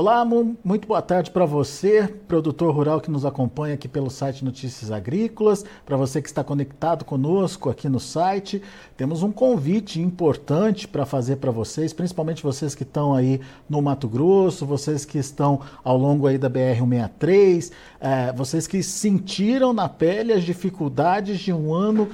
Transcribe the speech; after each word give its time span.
Olá, 0.00 0.24
muito 0.24 0.88
boa 0.88 1.02
tarde 1.02 1.30
para 1.30 1.44
você, 1.44 2.08
produtor 2.26 2.74
rural 2.74 3.02
que 3.02 3.10
nos 3.10 3.26
acompanha 3.26 3.74
aqui 3.74 3.86
pelo 3.86 4.08
site 4.08 4.42
Notícias 4.42 4.90
Agrícolas, 4.90 5.62
para 5.84 5.94
você 5.94 6.22
que 6.22 6.28
está 6.28 6.42
conectado 6.42 7.04
conosco 7.04 7.68
aqui 7.68 7.86
no 7.86 8.00
site. 8.00 8.62
Temos 8.96 9.22
um 9.22 9.30
convite 9.30 10.00
importante 10.00 10.88
para 10.88 11.04
fazer 11.04 11.36
para 11.36 11.50
vocês, 11.50 11.92
principalmente 11.92 12.42
vocês 12.42 12.74
que 12.74 12.82
estão 12.82 13.12
aí 13.12 13.42
no 13.68 13.82
Mato 13.82 14.08
Grosso, 14.08 14.64
vocês 14.64 15.04
que 15.04 15.18
estão 15.18 15.60
ao 15.84 15.98
longo 15.98 16.26
aí 16.26 16.38
da 16.38 16.48
BR-163, 16.48 17.70
é, 18.00 18.32
vocês 18.32 18.66
que 18.66 18.82
sentiram 18.82 19.74
na 19.74 19.86
pele 19.86 20.32
as 20.32 20.44
dificuldades 20.44 21.40
de 21.40 21.52
um 21.52 21.74
ano 21.74 22.08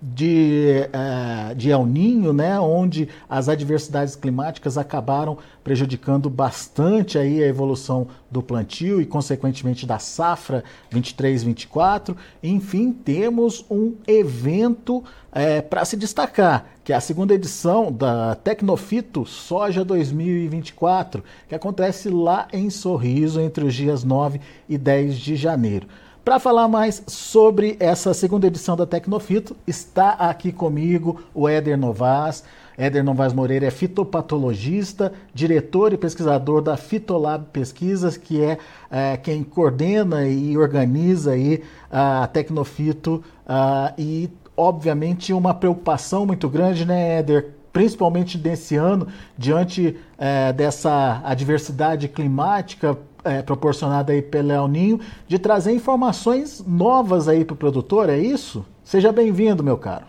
de, 0.00 0.88
uh, 0.88 1.54
de 1.54 1.70
El 1.70 1.86
Ninho, 1.86 2.32
né, 2.32 2.58
onde 2.60 3.08
as 3.28 3.48
adversidades 3.48 4.14
climáticas 4.14 4.76
acabaram 4.76 5.38
prejudicando 5.64 6.30
bastante 6.30 7.18
aí 7.18 7.42
a 7.42 7.46
evolução 7.46 8.06
do 8.30 8.42
plantio 8.42 9.00
e, 9.00 9.06
consequentemente, 9.06 9.86
da 9.86 9.98
safra 9.98 10.62
23-24. 10.92 12.16
Enfim, 12.42 12.92
temos 12.92 13.64
um 13.70 13.94
evento 14.06 15.02
é, 15.32 15.60
para 15.60 15.84
se 15.84 15.96
destacar, 15.96 16.66
que 16.84 16.92
é 16.92 16.96
a 16.96 17.00
segunda 17.00 17.34
edição 17.34 17.90
da 17.90 18.34
Tecnofito 18.36 19.26
Soja 19.26 19.84
2024, 19.84 21.24
que 21.48 21.54
acontece 21.54 22.08
lá 22.08 22.48
em 22.52 22.70
Sorriso 22.70 23.40
entre 23.40 23.64
os 23.64 23.74
dias 23.74 24.04
9 24.04 24.40
e 24.68 24.78
10 24.78 25.18
de 25.18 25.36
janeiro. 25.36 25.86
Para 26.26 26.40
falar 26.40 26.66
mais 26.66 27.04
sobre 27.06 27.76
essa 27.78 28.12
segunda 28.12 28.48
edição 28.48 28.76
da 28.76 28.84
Tecnofito, 28.84 29.56
está 29.64 30.10
aqui 30.10 30.50
comigo 30.50 31.22
o 31.32 31.48
Éder 31.48 31.78
Novas. 31.78 32.42
Éder 32.76 33.04
Novas 33.04 33.32
Moreira 33.32 33.66
é 33.66 33.70
fitopatologista, 33.70 35.12
diretor 35.32 35.92
e 35.92 35.96
pesquisador 35.96 36.62
da 36.62 36.76
Fitolab 36.76 37.44
Pesquisas, 37.52 38.16
que 38.16 38.42
é, 38.42 38.58
é 38.90 39.16
quem 39.16 39.44
coordena 39.44 40.26
e 40.26 40.58
organiza 40.58 41.30
aí 41.30 41.62
a 41.88 42.26
Tecnofito 42.26 43.22
uh, 43.46 43.94
e, 43.96 44.28
obviamente, 44.56 45.32
uma 45.32 45.54
preocupação 45.54 46.26
muito 46.26 46.48
grande, 46.48 46.84
né, 46.84 47.20
Éder, 47.20 47.52
principalmente 47.72 48.36
nesse 48.36 48.74
ano, 48.74 49.06
diante 49.38 49.96
é, 50.18 50.52
dessa 50.52 51.20
adversidade 51.24 52.08
climática 52.08 52.98
é, 53.26 53.42
proporcionada 53.42 54.12
aí 54.12 54.22
pelo 54.22 54.52
El 54.52 54.68
Ninho, 54.68 55.00
de 55.26 55.38
trazer 55.38 55.72
informações 55.72 56.64
novas 56.66 57.28
aí 57.28 57.44
para 57.44 57.54
o 57.54 57.56
produtor, 57.56 58.08
é 58.08 58.18
isso? 58.18 58.64
Seja 58.84 59.10
bem-vindo, 59.12 59.62
meu 59.62 59.76
caro. 59.76 60.06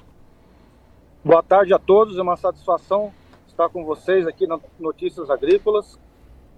Boa 1.26 1.42
tarde 1.42 1.73
a 1.73 1.80
todos, 1.80 2.18
é 2.18 2.22
uma 2.22 2.38
satisfação 2.38 3.12
estar 3.48 3.70
com 3.70 3.84
vocês 3.84 4.28
aqui 4.28 4.45
na 4.45 4.60
Notícias 4.80 5.30
Agrícolas. 5.30 6.00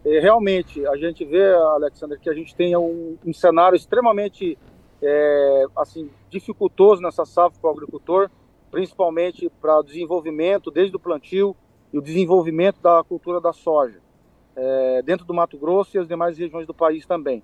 E, 0.06 0.20
realmente, 0.20 0.86
a 0.86 0.98
gente 0.98 1.24
vê, 1.24 1.54
Alexander, 1.54 2.20
que 2.20 2.30
a 2.30 2.34
gente 2.34 2.54
tem 2.54 2.76
um, 2.76 3.18
um 3.26 3.34
cenário 3.34 3.76
extremamente 3.76 4.58
é, 5.02 5.66
assim, 5.78 6.10
dificultoso 6.30 7.02
nessa 7.02 7.26
safra 7.26 7.58
para 7.60 7.70
o 7.70 7.74
agricultor, 7.74 8.30
principalmente 8.70 9.50
para 9.62 9.80
o 9.80 9.84
desenvolvimento, 9.84 10.70
desde 10.70 10.96
o 10.96 11.00
plantio 11.00 11.56
e 11.92 11.98
o 11.98 12.02
desenvolvimento 12.02 12.82
da 12.82 13.04
cultura 13.04 13.40
da 13.40 13.54
soja 13.54 14.00
é, 14.60 15.02
dentro 15.02 15.26
do 15.26 15.34
Mato 15.34 15.58
Grosso 15.58 15.96
e 15.96 16.00
as 16.00 16.08
demais 16.08 16.38
regiões 16.38 16.68
do 16.68 16.74
país 16.74 17.06
também. 17.06 17.42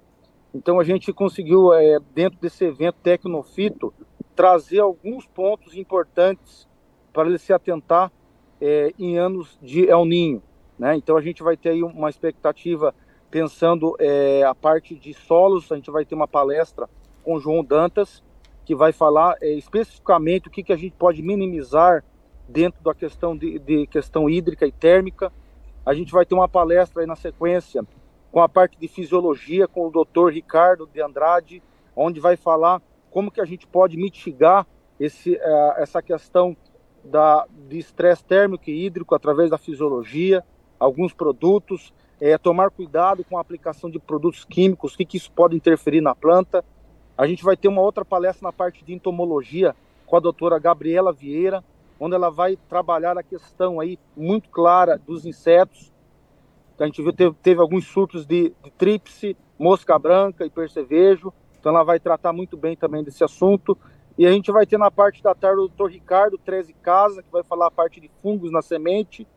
Então 0.53 0.79
a 0.79 0.83
gente 0.83 1.11
conseguiu, 1.13 1.73
é, 1.73 1.97
dentro 2.13 2.39
desse 2.39 2.65
evento 2.65 2.97
Tecnofito, 3.01 3.93
trazer 4.35 4.79
alguns 4.79 5.25
pontos 5.25 5.75
importantes 5.75 6.67
para 7.13 7.27
ele 7.29 7.37
se 7.37 7.53
atentar 7.53 8.11
é, 8.59 8.93
em 8.99 9.17
anos 9.17 9.57
de 9.61 9.87
El 9.89 10.05
Ninho. 10.05 10.43
Né? 10.77 10.97
Então 10.97 11.15
a 11.15 11.21
gente 11.21 11.41
vai 11.41 11.55
ter 11.55 11.69
aí 11.69 11.83
uma 11.83 12.09
expectativa 12.09 12.93
pensando 13.31 13.95
é, 13.99 14.43
a 14.43 14.53
parte 14.53 14.95
de 14.95 15.13
solos, 15.13 15.71
a 15.71 15.75
gente 15.75 15.91
vai 15.91 16.05
ter 16.05 16.15
uma 16.15 16.27
palestra 16.27 16.89
com 17.23 17.35
o 17.35 17.39
João 17.39 17.63
Dantas, 17.63 18.23
que 18.65 18.75
vai 18.75 18.91
falar 18.91 19.37
é, 19.41 19.51
especificamente 19.51 20.47
o 20.47 20.51
que, 20.51 20.63
que 20.63 20.73
a 20.73 20.77
gente 20.77 20.95
pode 20.97 21.21
minimizar 21.21 22.03
dentro 22.47 22.83
da 22.83 22.93
questão 22.93 23.35
de, 23.35 23.59
de 23.59 23.87
questão 23.87 24.29
hídrica 24.29 24.65
e 24.65 24.71
térmica, 24.71 25.31
a 25.85 25.93
gente 25.93 26.11
vai 26.11 26.25
ter 26.25 26.33
uma 26.33 26.47
palestra 26.47 27.01
aí 27.01 27.07
na 27.07 27.15
sequência 27.15 27.85
com 28.31 28.41
a 28.41 28.49
parte 28.49 28.77
de 28.77 28.87
fisiologia 28.87 29.67
com 29.67 29.87
o 29.87 29.91
Dr. 29.91 30.29
Ricardo 30.33 30.89
de 30.91 31.01
Andrade, 31.01 31.61
onde 31.95 32.19
vai 32.19 32.35
falar 32.35 32.81
como 33.11 33.31
que 33.31 33.39
a 33.39 33.45
gente 33.45 33.65
pode 33.65 33.95
mitigar 33.95 34.67
esse, 34.99 35.35
uh, 35.35 35.73
essa 35.77 36.01
questão 36.01 36.57
da, 37.03 37.47
de 37.69 37.77
estresse 37.77 38.25
térmico 38.25 38.69
e 38.69 38.85
hídrico 38.85 39.15
através 39.15 39.49
da 39.49 39.57
fisiologia, 39.57 40.43
alguns 40.79 41.13
produtos, 41.13 41.93
é, 42.19 42.37
tomar 42.37 42.71
cuidado 42.71 43.23
com 43.23 43.37
a 43.37 43.41
aplicação 43.41 43.89
de 43.89 43.99
produtos 43.99 44.43
químicos, 44.43 44.93
o 44.93 44.97
que, 44.97 45.05
que 45.05 45.17
isso 45.17 45.31
pode 45.31 45.55
interferir 45.55 46.01
na 46.01 46.15
planta. 46.15 46.63
A 47.17 47.27
gente 47.27 47.43
vai 47.43 47.55
ter 47.55 47.67
uma 47.67 47.81
outra 47.81 48.03
palestra 48.03 48.47
na 48.47 48.53
parte 48.53 48.83
de 48.83 48.93
entomologia 48.93 49.75
com 50.05 50.17
a 50.17 50.19
doutora 50.19 50.59
Gabriela 50.59 51.13
Vieira, 51.13 51.63
onde 51.99 52.15
ela 52.15 52.29
vai 52.29 52.57
trabalhar 52.69 53.17
a 53.17 53.23
questão 53.23 53.79
aí 53.79 53.97
muito 54.15 54.49
clara 54.49 54.97
dos 54.97 55.25
insetos. 55.25 55.93
A 56.77 56.85
gente 56.85 57.01
viu 57.01 57.13
teve, 57.13 57.35
teve 57.41 57.61
alguns 57.61 57.87
surtos 57.87 58.25
de, 58.25 58.53
de 58.63 59.37
mosca 59.57 59.97
branca 59.97 60.45
e 60.45 60.49
percevejo. 60.49 61.33
Então 61.59 61.73
ela 61.73 61.83
vai 61.83 61.99
tratar 61.99 62.33
muito 62.33 62.57
bem 62.57 62.75
também 62.75 63.03
desse 63.03 63.23
assunto. 63.23 63.77
E 64.17 64.25
a 64.25 64.31
gente 64.31 64.51
vai 64.51 64.65
ter 64.65 64.77
na 64.77 64.91
parte 64.91 65.23
da 65.23 65.33
tarde 65.33 65.61
o 65.61 65.67
Dr. 65.67 65.87
Ricardo 65.89 66.37
13 66.37 66.73
Casa, 66.73 67.23
que 67.23 67.31
vai 67.31 67.43
falar 67.43 67.67
a 67.67 67.71
parte 67.71 67.99
de 67.99 68.09
fungos 68.21 68.51
na 68.51 68.61
semente. 68.61 69.27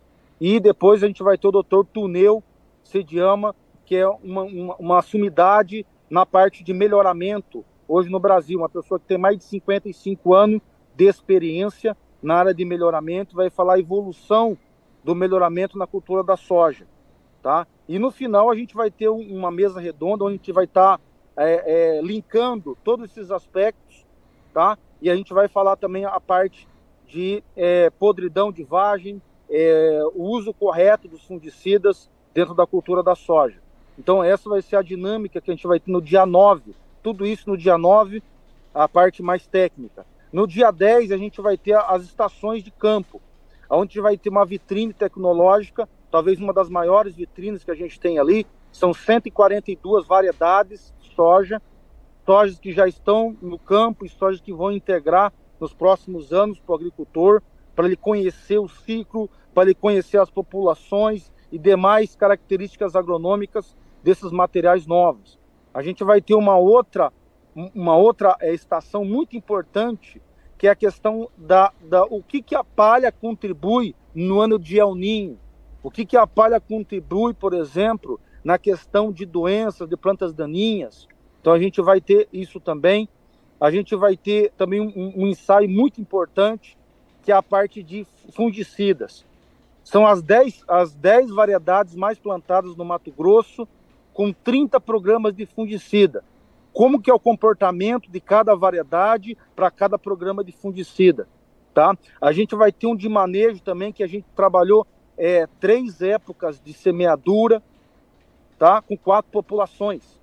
E 0.40 0.60
depois 0.60 1.02
a 1.02 1.06
gente 1.06 1.22
vai 1.22 1.36
ter 1.38 1.48
o 1.48 1.62
Dr. 1.62 1.84
Tuneu 1.92 2.42
Sediama, 2.82 3.54
que 3.84 3.96
é 3.96 4.08
uma, 4.08 4.42
uma, 4.42 4.76
uma 4.76 5.02
sumidade 5.02 5.86
na 6.10 6.24
parte 6.24 6.62
de 6.62 6.72
melhoramento 6.72 7.64
hoje 7.86 8.08
no 8.10 8.20
Brasil. 8.20 8.58
Uma 8.58 8.68
pessoa 8.68 9.00
que 9.00 9.06
tem 9.06 9.18
mais 9.18 9.38
de 9.38 9.44
55 9.44 10.34
anos 10.34 10.60
de 10.94 11.06
experiência 11.06 11.96
na 12.22 12.36
área 12.36 12.54
de 12.54 12.64
melhoramento, 12.64 13.36
vai 13.36 13.50
falar 13.50 13.78
evolução 13.78 14.56
do 15.04 15.14
melhoramento 15.14 15.78
na 15.78 15.86
cultura 15.86 16.22
da 16.22 16.36
soja, 16.36 16.86
tá? 17.42 17.66
E 17.88 17.98
no 17.98 18.10
final 18.10 18.50
a 18.50 18.54
gente 18.54 18.74
vai 18.74 18.90
ter 18.90 19.08
uma 19.08 19.50
mesa 19.50 19.80
redonda 19.80 20.24
onde 20.24 20.34
a 20.34 20.36
gente 20.36 20.52
vai 20.52 20.64
estar 20.64 20.98
tá, 20.98 21.02
é, 21.36 21.98
é, 21.98 22.02
linkando 22.02 22.76
todos 22.84 23.10
esses 23.10 23.30
aspectos, 23.30 24.04
tá? 24.52 24.76
E 25.00 25.08
a 25.08 25.16
gente 25.16 25.32
vai 25.32 25.48
falar 25.48 25.76
também 25.76 26.04
a 26.04 26.20
parte 26.20 26.68
de 27.06 27.42
é, 27.56 27.88
podridão 27.90 28.52
de 28.52 28.64
vagem, 28.64 29.22
é, 29.48 30.02
o 30.14 30.24
uso 30.24 30.52
correto 30.52 31.08
dos 31.08 31.24
fungicidas 31.24 32.10
dentro 32.34 32.54
da 32.54 32.66
cultura 32.66 33.02
da 33.02 33.14
soja. 33.14 33.60
Então 33.98 34.22
essa 34.22 34.48
vai 34.48 34.60
ser 34.60 34.76
a 34.76 34.82
dinâmica 34.82 35.40
que 35.40 35.50
a 35.50 35.54
gente 35.54 35.66
vai 35.66 35.80
ter 35.80 35.90
no 35.90 36.02
dia 36.02 36.26
9, 36.26 36.74
tudo 37.02 37.24
isso 37.24 37.48
no 37.48 37.56
dia 37.56 37.78
9, 37.78 38.22
a 38.74 38.88
parte 38.88 39.22
mais 39.22 39.46
técnica. 39.46 40.04
No 40.30 40.46
dia 40.46 40.70
10, 40.70 41.10
a 41.10 41.16
gente 41.16 41.40
vai 41.40 41.56
ter 41.56 41.74
as 41.74 42.02
estações 42.02 42.62
de 42.62 42.70
campo, 42.70 43.20
onde 43.70 43.98
vai 43.98 44.18
ter 44.18 44.28
uma 44.28 44.44
vitrine 44.44 44.92
tecnológica, 44.92 45.88
talvez 46.10 46.38
uma 46.38 46.52
das 46.52 46.68
maiores 46.68 47.14
vitrines 47.14 47.64
que 47.64 47.70
a 47.70 47.74
gente 47.74 47.98
tem 47.98 48.18
ali. 48.18 48.46
São 48.70 48.92
142 48.92 50.06
variedades 50.06 50.92
de 51.00 51.14
soja, 51.14 51.62
sojas 52.26 52.58
que 52.58 52.72
já 52.72 52.86
estão 52.86 53.34
no 53.40 53.58
campo 53.58 54.04
e 54.04 54.08
sojas 54.08 54.40
que 54.40 54.52
vão 54.52 54.70
integrar 54.70 55.32
nos 55.58 55.72
próximos 55.72 56.30
anos 56.30 56.60
para 56.60 56.72
o 56.72 56.76
agricultor, 56.76 57.42
para 57.74 57.86
ele 57.86 57.96
conhecer 57.96 58.58
o 58.58 58.68
ciclo, 58.68 59.30
para 59.54 59.64
ele 59.64 59.74
conhecer 59.74 60.18
as 60.18 60.30
populações 60.30 61.32
e 61.50 61.58
demais 61.58 62.14
características 62.14 62.94
agronômicas 62.94 63.74
desses 64.02 64.30
materiais 64.30 64.86
novos. 64.86 65.38
A 65.72 65.82
gente 65.82 66.04
vai 66.04 66.20
ter 66.20 66.34
uma 66.34 66.56
outra 66.58 67.10
uma 67.74 67.96
outra 67.96 68.36
é, 68.40 68.54
estação 68.54 69.04
muito 69.04 69.36
importante, 69.36 70.22
que 70.56 70.66
é 70.66 70.70
a 70.70 70.76
questão 70.76 71.28
da, 71.36 71.72
da 71.82 72.04
o 72.04 72.22
que, 72.22 72.40
que 72.42 72.54
a 72.54 72.62
palha 72.62 73.10
contribui 73.10 73.94
no 74.14 74.40
ano 74.40 74.58
de 74.58 74.78
El 74.78 74.94
Ninho. 74.94 75.38
O 75.82 75.90
que, 75.90 76.04
que 76.04 76.16
a 76.16 76.26
palha 76.26 76.60
contribui, 76.60 77.34
por 77.34 77.54
exemplo, 77.54 78.20
na 78.44 78.58
questão 78.58 79.12
de 79.12 79.24
doenças, 79.24 79.88
de 79.88 79.96
plantas 79.96 80.32
daninhas. 80.32 81.08
Então 81.40 81.52
a 81.52 81.58
gente 81.58 81.80
vai 81.80 82.00
ter 82.00 82.28
isso 82.32 82.60
também. 82.60 83.08
A 83.60 83.70
gente 83.70 83.96
vai 83.96 84.16
ter 84.16 84.52
também 84.56 84.80
um, 84.80 85.22
um 85.22 85.26
ensaio 85.26 85.68
muito 85.68 86.00
importante, 86.00 86.76
que 87.22 87.32
é 87.32 87.34
a 87.34 87.42
parte 87.42 87.82
de 87.82 88.06
fungicidas. 88.32 89.24
São 89.82 90.06
as 90.06 90.22
10, 90.22 90.64
as 90.68 90.94
10 90.94 91.30
variedades 91.30 91.94
mais 91.94 92.18
plantadas 92.18 92.76
no 92.76 92.84
Mato 92.84 93.10
Grosso, 93.10 93.66
com 94.12 94.32
30 94.32 94.80
programas 94.80 95.34
de 95.34 95.46
fungicida 95.46 96.22
como 96.78 97.02
que 97.02 97.10
é 97.10 97.12
o 97.12 97.18
comportamento 97.18 98.08
de 98.08 98.20
cada 98.20 98.54
variedade 98.54 99.36
para 99.56 99.68
cada 99.68 99.98
programa 99.98 100.44
de 100.44 100.52
fungicida, 100.52 101.26
tá? 101.74 101.98
A 102.20 102.30
gente 102.30 102.54
vai 102.54 102.70
ter 102.70 102.86
um 102.86 102.94
de 102.94 103.08
manejo 103.08 103.60
também 103.60 103.92
que 103.92 104.00
a 104.00 104.06
gente 104.06 104.26
trabalhou 104.36 104.86
é, 105.16 105.48
três 105.58 106.00
épocas 106.00 106.60
de 106.60 106.72
semeadura, 106.72 107.60
tá? 108.56 108.80
Com 108.80 108.96
quatro 108.96 109.28
populações. 109.32 110.20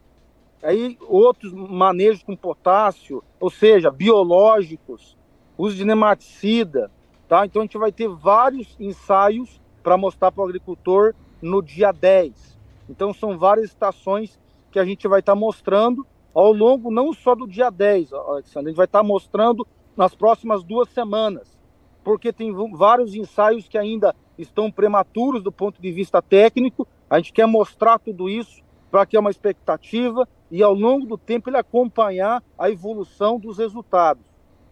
Aí 0.64 0.98
outros 1.10 1.52
manejos 1.52 2.24
com 2.24 2.38
potássio, 2.38 3.22
ou 3.38 3.50
seja, 3.50 3.92
biológicos, 3.92 5.18
uso 5.58 5.76
de 5.76 5.84
nematicida, 5.84 6.90
tá? 7.28 7.46
Então 7.46 7.64
a 7.64 7.66
gente 7.66 7.78
vai 7.78 7.92
ter 7.92 8.08
vários 8.08 8.78
ensaios 8.80 9.60
para 9.84 9.98
mostrar 9.98 10.32
para 10.32 10.42
o 10.42 10.46
agricultor 10.46 11.14
no 11.42 11.62
dia 11.62 11.92
10. 11.92 12.58
Então 12.90 13.14
são 13.14 13.38
várias 13.38 13.66
estações 13.66 14.40
que 14.72 14.80
a 14.80 14.86
gente 14.86 15.06
vai 15.06 15.20
estar 15.20 15.34
tá 15.34 15.38
mostrando 15.38 16.08
ao 16.36 16.52
longo 16.52 16.92
não 16.92 17.14
só 17.14 17.34
do 17.34 17.48
dia 17.48 17.70
10, 17.70 18.12
Alexandre, 18.12 18.68
a 18.68 18.72
gente 18.72 18.78
vai 18.78 18.86
estar 18.86 19.00
tá 19.00 19.04
mostrando 19.04 19.66
nas 19.96 20.14
próximas 20.14 20.66
duas 20.66 20.90
semanas, 20.90 21.58
porque 22.04 22.34
tem 22.34 22.54
vários 22.74 23.16
ensaios 23.16 23.70
que 23.70 23.78
ainda 23.78 24.14
estão 24.38 24.70
prematuros 24.70 25.42
do 25.42 25.52
ponto 25.52 25.82
de 25.82 25.92
vista 25.94 26.22
técnico. 26.22 26.86
A 27.10 27.18
gente 27.18 27.32
quer 27.32 27.48
mostrar 27.48 27.98
tudo 28.00 28.30
isso 28.30 28.62
para 28.92 29.06
que 29.06 29.16
é 29.16 29.20
uma 29.20 29.32
expectativa 29.32 30.28
e 30.52 30.62
ao 30.62 30.74
longo 30.74 31.06
do 31.06 31.18
tempo 31.18 31.50
ele 31.50 31.58
acompanhar 31.58 32.44
a 32.60 32.70
evolução 32.70 33.40
dos 33.40 33.58
resultados. 33.58 34.24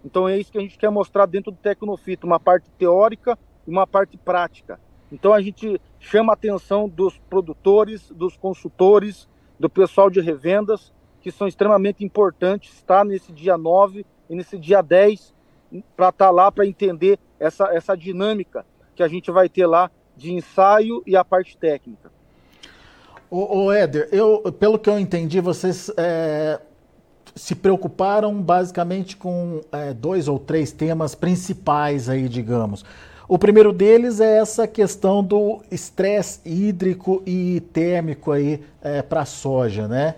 Então 0.03 0.27
é 0.27 0.37
isso 0.37 0.51
que 0.51 0.57
a 0.57 0.61
gente 0.61 0.77
quer 0.77 0.89
mostrar 0.89 1.25
dentro 1.25 1.49
do 1.49 1.57
Tecnofito, 1.57 2.27
uma 2.27 2.41
parte 2.41 2.69
teórica 2.71 3.39
e 3.65 3.71
uma 3.71 3.87
parte 3.87 4.17
prática. 4.17 4.79
Então 5.09 5.33
a 5.33 5.41
gente 5.41 5.79
chama 5.97 6.33
a 6.33 6.35
atenção 6.35 6.89
dos 6.89 7.17
produtores, 7.29 8.09
dos 8.09 8.35
consultores, 8.35 9.29
do 9.57 9.69
pessoal 9.69 10.09
de 10.09 10.19
revendas, 10.19 10.91
que 11.23 11.31
são 11.31 11.47
extremamente 11.47 12.03
importantes 12.03 12.73
estar 12.73 13.05
nesse 13.05 13.31
dia 13.31 13.57
9 13.57 14.05
e 14.29 14.35
nesse 14.35 14.59
dia 14.59 14.81
10 14.81 15.33
para 15.95 16.09
estar 16.09 16.25
tá 16.25 16.29
lá 16.29 16.51
para 16.51 16.67
entender 16.67 17.17
essa, 17.39 17.73
essa 17.73 17.95
dinâmica 17.95 18.65
que 18.93 19.01
a 19.01 19.07
gente 19.07 19.31
vai 19.31 19.47
ter 19.47 19.65
lá 19.65 19.89
de 20.17 20.33
ensaio 20.33 21.01
e 21.07 21.15
a 21.15 21.23
parte 21.23 21.57
técnica. 21.57 22.11
O, 23.31 23.71
Éder, 23.71 24.09
eu, 24.11 24.39
pelo 24.59 24.77
que 24.77 24.87
eu 24.87 24.99
entendi, 24.99 25.39
vocês 25.39 25.89
é, 25.97 26.59
se 27.33 27.55
preocuparam 27.55 28.39
basicamente 28.39 29.17
com 29.17 29.61
é, 29.71 29.91
dois 29.91 30.27
ou 30.27 30.37
três 30.37 30.71
temas 30.71 31.15
principais 31.15 32.09
aí, 32.09 32.29
digamos. 32.29 32.85
O 33.27 33.39
primeiro 33.39 33.73
deles 33.73 34.19
é 34.19 34.37
essa 34.37 34.67
questão 34.67 35.23
do 35.23 35.63
estresse 35.71 36.41
hídrico 36.45 37.23
e 37.25 37.61
térmico 37.71 38.31
aí 38.31 38.61
é, 38.83 39.01
para 39.01 39.21
a 39.21 39.25
soja, 39.25 39.87
né? 39.87 40.13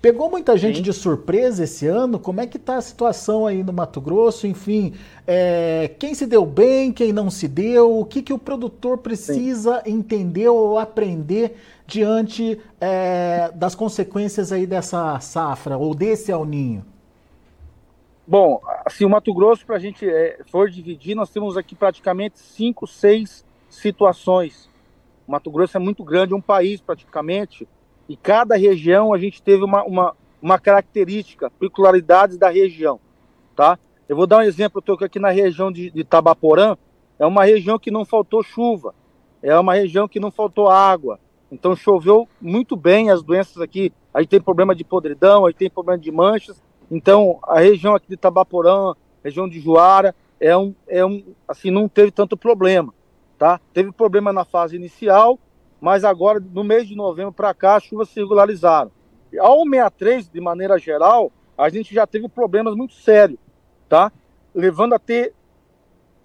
Pegou 0.00 0.30
muita 0.30 0.56
gente 0.56 0.76
Sim. 0.76 0.82
de 0.82 0.92
surpresa 0.92 1.64
esse 1.64 1.86
ano? 1.86 2.18
Como 2.18 2.40
é 2.40 2.46
que 2.46 2.58
está 2.58 2.76
a 2.76 2.80
situação 2.80 3.46
aí 3.46 3.64
no 3.64 3.72
Mato 3.72 4.00
Grosso? 4.00 4.46
Enfim, 4.46 4.92
é, 5.26 5.90
quem 5.98 6.14
se 6.14 6.26
deu 6.26 6.44
bem, 6.44 6.92
quem 6.92 7.12
não 7.12 7.30
se 7.30 7.48
deu? 7.48 7.98
O 7.98 8.04
que, 8.04 8.22
que 8.22 8.32
o 8.32 8.38
produtor 8.38 8.98
precisa 8.98 9.82
Sim. 9.84 9.92
entender 9.92 10.48
ou 10.48 10.78
aprender 10.78 11.56
diante 11.86 12.60
é, 12.80 13.50
das 13.54 13.74
consequências 13.74 14.52
aí 14.52 14.66
dessa 14.66 15.18
safra 15.18 15.76
ou 15.76 15.94
desse 15.94 16.30
alninho? 16.30 16.84
Bom, 18.26 18.60
assim, 18.84 19.04
o 19.04 19.08
Mato 19.08 19.32
Grosso, 19.32 19.64
para 19.64 19.76
a 19.76 19.78
gente 19.78 20.08
é, 20.08 20.40
for 20.50 20.68
dividir, 20.68 21.14
nós 21.14 21.30
temos 21.30 21.56
aqui 21.56 21.74
praticamente 21.74 22.38
cinco, 22.40 22.86
seis 22.86 23.44
situações. 23.70 24.68
O 25.26 25.32
Mato 25.32 25.50
Grosso 25.50 25.76
é 25.76 25.80
muito 25.80 26.02
grande, 26.02 26.32
é 26.32 26.36
um 26.36 26.40
país 26.40 26.80
praticamente, 26.80 27.68
e 28.08 28.16
cada 28.16 28.56
região 28.56 29.12
a 29.12 29.18
gente 29.18 29.42
teve 29.42 29.64
uma, 29.64 29.82
uma, 29.84 30.14
uma 30.40 30.58
característica, 30.58 31.50
peculiaridades 31.50 32.38
da 32.38 32.48
região, 32.48 33.00
tá? 33.54 33.78
Eu 34.08 34.16
vou 34.16 34.26
dar 34.26 34.38
um 34.38 34.42
exemplo, 34.42 34.78
eu 34.78 34.80
estou 34.94 35.06
aqui 35.06 35.18
na 35.18 35.30
região 35.30 35.72
de, 35.72 35.90
de 35.90 36.04
Tabaporã, 36.04 36.76
é 37.18 37.26
uma 37.26 37.44
região 37.44 37.78
que 37.78 37.90
não 37.90 38.04
faltou 38.04 38.42
chuva, 38.42 38.94
é 39.42 39.58
uma 39.58 39.74
região 39.74 40.06
que 40.06 40.20
não 40.20 40.30
faltou 40.30 40.68
água, 40.68 41.18
então 41.50 41.74
choveu 41.74 42.28
muito 42.40 42.76
bem, 42.76 43.10
as 43.10 43.22
doenças 43.22 43.60
aqui, 43.60 43.92
aí 44.14 44.26
tem 44.26 44.40
problema 44.40 44.74
de 44.74 44.84
podridão, 44.84 45.46
aí 45.46 45.52
tem 45.52 45.68
problema 45.68 45.98
de 45.98 46.12
manchas, 46.12 46.62
então 46.90 47.38
a 47.42 47.60
região 47.60 47.94
aqui 47.94 48.08
de 48.08 48.16
Tabaporã, 48.16 48.94
região 49.24 49.48
de 49.48 49.58
Juara, 49.58 50.14
é 50.38 50.56
um, 50.56 50.74
é 50.86 51.04
um, 51.04 51.24
assim, 51.48 51.70
não 51.70 51.88
teve 51.88 52.10
tanto 52.10 52.36
problema, 52.36 52.94
tá? 53.38 53.60
Teve 53.72 53.90
problema 53.90 54.32
na 54.32 54.44
fase 54.44 54.76
inicial, 54.76 55.38
mas 55.86 56.02
agora, 56.02 56.40
no 56.40 56.64
mês 56.64 56.88
de 56.88 56.96
novembro 56.96 57.32
para 57.32 57.54
cá, 57.54 57.76
as 57.76 57.84
chuvas 57.84 58.08
se 58.08 58.18
regularizaram. 58.18 58.90
Ao 59.38 59.62
63, 59.62 60.28
de 60.28 60.40
maneira 60.40 60.76
geral, 60.80 61.30
a 61.56 61.68
gente 61.68 61.94
já 61.94 62.04
teve 62.04 62.28
problemas 62.28 62.74
muito 62.74 62.94
sérios, 62.94 63.38
tá? 63.88 64.10
Levando 64.52 64.94
a 64.94 64.98
ter 64.98 65.32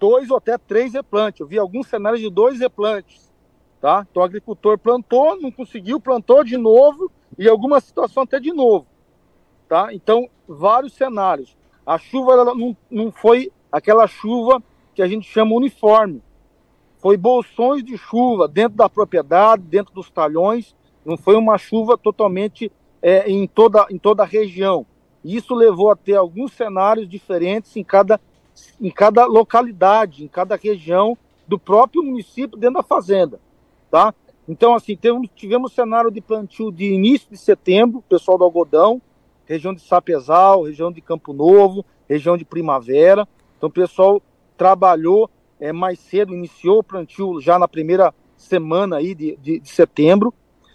dois 0.00 0.32
ou 0.32 0.38
até 0.38 0.58
três 0.58 0.94
replantes. 0.94 1.38
Eu 1.40 1.46
vi 1.46 1.60
alguns 1.60 1.86
cenários 1.86 2.20
de 2.20 2.28
dois 2.28 2.58
replantes, 2.58 3.30
tá? 3.80 4.04
Então 4.10 4.20
o 4.20 4.26
agricultor 4.26 4.76
plantou, 4.76 5.40
não 5.40 5.52
conseguiu, 5.52 6.00
plantou 6.00 6.42
de 6.42 6.56
novo 6.56 7.08
e 7.38 7.48
alguma 7.48 7.78
situação 7.78 8.24
até 8.24 8.40
de 8.40 8.52
novo, 8.52 8.88
tá? 9.68 9.94
Então, 9.94 10.28
vários 10.48 10.92
cenários. 10.94 11.56
A 11.86 11.98
chuva 11.98 12.44
não, 12.52 12.76
não 12.90 13.12
foi 13.12 13.52
aquela 13.70 14.08
chuva 14.08 14.60
que 14.92 15.02
a 15.02 15.06
gente 15.06 15.30
chama 15.30 15.54
uniforme, 15.54 16.20
foi 17.02 17.16
bolsões 17.16 17.82
de 17.82 17.98
chuva 17.98 18.46
dentro 18.46 18.78
da 18.78 18.88
propriedade, 18.88 19.64
dentro 19.64 19.92
dos 19.92 20.08
talhões, 20.08 20.72
não 21.04 21.16
foi 21.16 21.34
uma 21.34 21.58
chuva 21.58 21.98
totalmente 21.98 22.70
é, 23.02 23.28
em, 23.28 23.44
toda, 23.48 23.84
em 23.90 23.98
toda 23.98 24.22
a 24.22 24.26
região. 24.26 24.86
Isso 25.24 25.52
levou 25.52 25.90
a 25.90 25.96
ter 25.96 26.14
alguns 26.14 26.52
cenários 26.52 27.08
diferentes 27.08 27.76
em 27.76 27.82
cada, 27.82 28.20
em 28.80 28.88
cada 28.88 29.26
localidade, 29.26 30.22
em 30.22 30.28
cada 30.28 30.54
região 30.54 31.18
do 31.46 31.58
próprio 31.58 32.04
município 32.04 32.56
dentro 32.56 32.76
da 32.76 32.84
fazenda, 32.84 33.40
tá? 33.90 34.14
Então, 34.48 34.72
assim, 34.72 34.94
tivemos, 34.94 35.28
tivemos 35.34 35.72
cenário 35.72 36.10
de 36.10 36.20
plantio 36.20 36.70
de 36.70 36.84
início 36.84 37.28
de 37.28 37.36
setembro, 37.36 38.02
pessoal 38.08 38.38
do 38.38 38.44
algodão, 38.44 39.02
região 39.44 39.74
de 39.74 39.82
Sapezal, 39.82 40.62
região 40.62 40.92
de 40.92 41.00
Campo 41.00 41.32
Novo, 41.32 41.84
região 42.08 42.36
de 42.36 42.44
Primavera. 42.44 43.26
Então, 43.56 43.68
o 43.68 43.72
pessoal 43.72 44.22
trabalhou 44.56 45.28
é, 45.62 45.72
mais 45.72 46.00
cedo, 46.00 46.34
iniciou 46.34 46.80
o 46.80 46.82
plantio 46.82 47.40
já 47.40 47.56
na 47.56 47.68
primeira 47.68 48.12
semana 48.36 48.96
aí 48.96 49.14
de, 49.14 49.36
de, 49.36 49.60
de 49.60 49.68
setembro, 49.68 50.34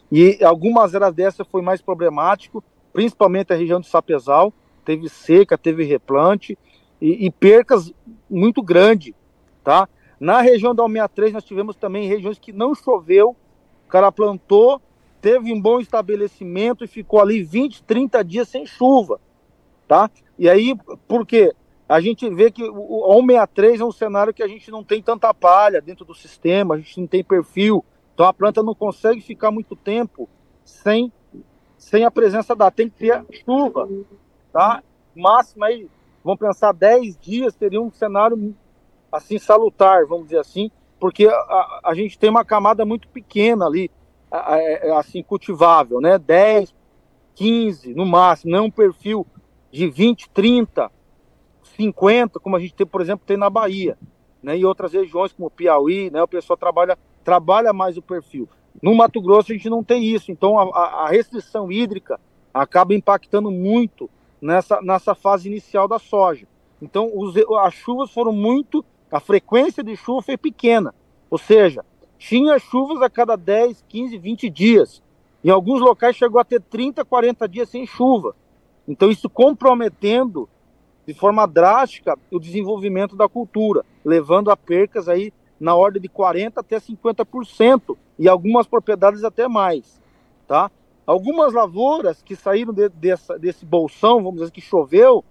e 0.10 0.42
algumas 0.42 0.94
eras 0.94 1.14
dessa 1.14 1.44
foi 1.44 1.62
mais 1.62 1.82
problemático, 1.82 2.64
principalmente 2.94 3.52
a 3.52 3.58
região 3.58 3.82
de 3.82 3.88
Sapezal, 3.88 4.54
teve 4.86 5.10
seca, 5.10 5.58
teve 5.58 5.84
replante 5.84 6.58
e, 7.02 7.26
e 7.26 7.30
percas 7.30 7.94
muito 8.30 8.64
grandes, 8.64 9.14
tá? 9.62 9.90
Na 10.18 10.40
região 10.40 10.74
da 10.74 10.86
63 10.86 11.34
nós 11.34 11.44
tivemos 11.44 11.76
também 11.76 12.08
regiões 12.08 12.40
que 12.40 12.54
não 12.54 12.74
choveu, 12.74 13.36
o 13.86 13.90
cara 13.90 14.10
plantou, 14.10 14.82
teve 15.20 15.52
um 15.52 15.62
bom 15.62 15.82
estabelecimento 15.82 16.86
e 16.86 16.88
ficou 16.88 17.20
ali 17.20 17.44
20, 17.44 17.84
30 17.84 18.24
dias 18.24 18.48
sem 18.48 18.66
chuva, 18.66 19.20
tá? 19.86 20.10
E 20.40 20.48
aí, 20.48 20.74
por 21.10 21.28
quê? 21.28 21.54
A 21.88 22.02
gente 22.02 22.30
vê 22.30 22.52
que 22.52 22.64
o 22.64 23.14
163 23.16 23.80
é 23.80 23.86
um 23.86 23.92
cenário 23.92 24.34
que 24.34 24.44
a 24.44 24.48
gente 24.48 24.70
não 24.70 24.84
tem 24.84 25.02
tanta 25.02 25.34
palha 25.34 25.82
dentro 25.82 26.04
do 26.04 26.14
sistema, 26.14 26.76
a 26.76 26.78
gente 26.78 27.00
não 27.00 27.08
tem 27.08 27.24
perfil, 27.24 27.84
então 28.14 28.26
a 28.26 28.34
planta 28.34 28.62
não 28.62 28.76
consegue 28.76 29.22
ficar 29.22 29.52
muito 29.52 29.76
tempo 29.76 30.28
sem, 30.66 31.12
sem 31.78 32.04
a 32.04 32.12
presença 32.12 32.54
da. 32.56 32.70
Tem 32.70 32.90
que 32.90 32.98
ter 32.98 33.24
chuva, 33.46 33.88
tá? 34.52 34.84
Máximo 35.16 35.64
aí, 35.64 35.88
vamos 36.24 36.40
pensar 36.40 36.74
10 36.74 37.18
dias, 37.18 37.56
teria 37.56 37.82
um 37.82 37.92
cenário 37.92 38.54
assim 39.10 39.40
salutar, 39.40 40.06
vamos 40.06 40.26
dizer 40.26 40.40
assim, 40.40 40.70
porque 41.00 41.26
a, 41.28 41.80
a 41.86 41.94
gente 41.94 42.20
tem 42.20 42.30
uma 42.30 42.44
camada 42.44 42.86
muito 42.86 43.08
pequena 43.08 43.66
ali, 43.66 43.90
é, 44.30 44.92
assim, 44.98 45.24
cultivável, 45.24 46.02
né? 46.02 46.18
10, 46.20 46.76
15 47.34 47.94
no 47.94 48.06
máximo, 48.06 48.52
não 48.52 48.60
é 48.60 48.62
um 48.64 48.72
perfil 48.72 49.26
de 49.72 49.88
20, 49.88 50.30
30 50.32 50.97
50, 51.78 52.40
como 52.40 52.56
a 52.56 52.60
gente 52.60 52.74
tem, 52.74 52.86
por 52.86 53.00
exemplo, 53.00 53.26
tem 53.26 53.38
na 53.38 53.50
Bahia, 53.50 53.98
né, 54.42 54.58
e 54.58 54.66
outras 54.66 54.92
regiões 54.92 55.32
como 55.32 55.50
Piauí, 55.50 56.10
né, 56.10 56.22
o 56.22 56.28
pessoal 56.28 56.58
trabalha, 56.58 56.98
trabalha 57.24 57.72
mais 57.72 57.98
o 57.98 58.02
perfil. 58.02 58.50
No 58.82 58.94
Mato 58.94 59.22
Grosso 59.22 59.52
a 59.52 59.56
gente 59.56 59.70
não 59.70 59.84
tem 59.84 60.04
isso, 60.04 60.32
então 60.32 60.60
a, 60.60 61.06
a 61.06 61.08
restrição 61.08 61.72
hídrica 61.72 62.20
acaba 62.54 62.94
impactando 62.94 63.50
muito 63.50 64.10
nessa, 64.42 64.82
nessa 64.82 65.16
fase 65.16 65.48
inicial 65.48 65.88
da 65.88 66.00
soja. 66.00 66.48
Então 66.82 67.12
os, 67.14 67.36
as 67.64 67.74
chuvas 67.74 68.12
foram 68.12 68.32
muito, 68.32 68.84
a 69.12 69.20
frequência 69.20 69.84
de 69.84 69.96
chuva 69.96 70.22
foi 70.22 70.38
pequena, 70.38 70.94
ou 71.30 71.38
seja, 71.38 71.84
tinha 72.18 72.58
chuvas 72.60 73.02
a 73.02 73.10
cada 73.10 73.36
10, 73.36 73.86
15, 73.88 74.18
20 74.18 74.50
dias. 74.50 75.04
Em 75.44 75.50
alguns 75.50 75.80
locais 75.80 76.16
chegou 76.16 76.42
a 76.42 76.44
ter 76.44 76.62
30, 76.62 77.06
40 77.06 77.48
dias 77.48 77.70
sem 77.70 77.86
chuva. 77.86 78.36
Então 78.88 79.12
isso 79.12 79.30
comprometendo 79.30 80.50
de 81.08 81.14
forma 81.14 81.48
drástica 81.48 82.20
o 82.30 82.38
desenvolvimento 82.38 83.16
da 83.16 83.30
cultura, 83.30 83.86
levando 84.04 84.52
a 84.52 84.58
percas 84.58 85.08
aí 85.08 85.32
na 85.58 85.74
ordem 85.74 86.02
de 86.02 86.10
40 86.10 86.60
até 86.60 86.78
50% 86.78 87.98
e 88.20 88.28
algumas 88.28 88.68
propriedades 88.68 89.24
até 89.24 89.48
mais, 89.48 90.02
tá? 90.46 90.70
Algumas 91.06 91.54
lavouras 91.54 92.22
que 92.22 92.36
saíram 92.36 92.74
de, 92.74 92.90
dessa, 92.90 93.40
desse 93.40 93.66
bolsão, 93.66 94.22
vamos 94.22 94.42
dizer 94.42 94.52
que 94.52 94.60
choveu, 94.60 95.24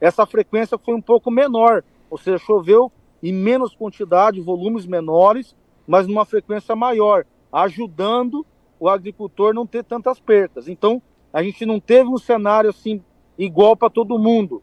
essa 0.00 0.24
frequência 0.24 0.78
foi 0.78 0.94
um 0.94 1.02
pouco 1.02 1.30
menor, 1.30 1.84
ou 2.08 2.16
seja, 2.16 2.38
choveu 2.38 2.90
em 3.22 3.32
menos 3.32 3.74
quantidade, 3.74 4.40
volumes 4.40 4.86
menores, 4.86 5.54
mas 5.86 6.06
numa 6.06 6.24
frequência 6.24 6.74
maior, 6.74 7.26
ajudando 7.52 8.46
o 8.80 8.88
agricultor 8.88 9.52
não 9.52 9.66
ter 9.66 9.84
tantas 9.84 10.18
percas. 10.18 10.68
Então, 10.68 11.02
a 11.32 11.42
gente 11.42 11.66
não 11.66 11.78
teve 11.78 12.08
um 12.08 12.16
cenário 12.16 12.70
assim 12.70 13.02
igual 13.36 13.76
para 13.76 13.90
todo 13.90 14.18
mundo. 14.18 14.62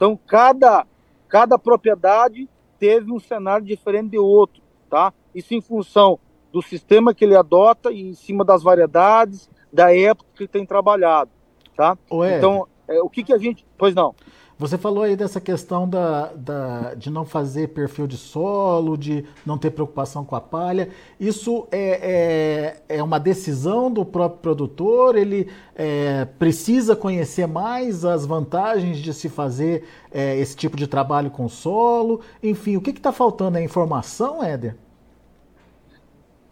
Então, 0.00 0.18
cada, 0.26 0.86
cada 1.28 1.58
propriedade 1.58 2.48
teve 2.78 3.12
um 3.12 3.20
cenário 3.20 3.66
diferente 3.66 4.12
de 4.12 4.18
outro, 4.18 4.62
tá? 4.88 5.12
Isso 5.34 5.52
em 5.52 5.60
função 5.60 6.18
do 6.50 6.62
sistema 6.62 7.12
que 7.12 7.22
ele 7.22 7.36
adota 7.36 7.92
e 7.92 8.08
em 8.08 8.14
cima 8.14 8.42
das 8.42 8.62
variedades, 8.62 9.50
da 9.70 9.94
época 9.94 10.30
que 10.34 10.44
ele 10.44 10.48
tem 10.48 10.64
trabalhado, 10.64 11.30
tá? 11.76 11.98
Ué. 12.10 12.38
Então, 12.38 12.66
é, 12.88 13.02
o 13.02 13.10
que 13.10 13.22
que 13.22 13.34
a 13.34 13.36
gente... 13.36 13.66
Pois 13.76 13.94
não. 13.94 14.14
Você 14.60 14.76
falou 14.76 15.04
aí 15.04 15.16
dessa 15.16 15.40
questão 15.40 15.88
da, 15.88 16.34
da, 16.34 16.92
de 16.92 17.08
não 17.08 17.24
fazer 17.24 17.68
perfil 17.68 18.06
de 18.06 18.18
solo, 18.18 18.94
de 18.94 19.24
não 19.46 19.56
ter 19.56 19.70
preocupação 19.70 20.22
com 20.22 20.36
a 20.36 20.40
palha. 20.40 20.90
Isso 21.18 21.66
é, 21.72 22.82
é, 22.86 22.96
é 22.98 23.02
uma 23.02 23.18
decisão 23.18 23.90
do 23.90 24.04
próprio 24.04 24.42
produtor? 24.42 25.16
Ele 25.16 25.48
é, 25.74 26.26
precisa 26.38 26.94
conhecer 26.94 27.46
mais 27.46 28.04
as 28.04 28.26
vantagens 28.26 28.98
de 28.98 29.14
se 29.14 29.30
fazer 29.30 29.82
é, 30.12 30.36
esse 30.36 30.54
tipo 30.54 30.76
de 30.76 30.86
trabalho 30.86 31.30
com 31.30 31.48
solo? 31.48 32.20
Enfim, 32.42 32.76
o 32.76 32.82
que 32.82 32.90
está 32.90 33.12
faltando? 33.12 33.56
É 33.56 33.64
informação, 33.64 34.44
Éder? 34.44 34.76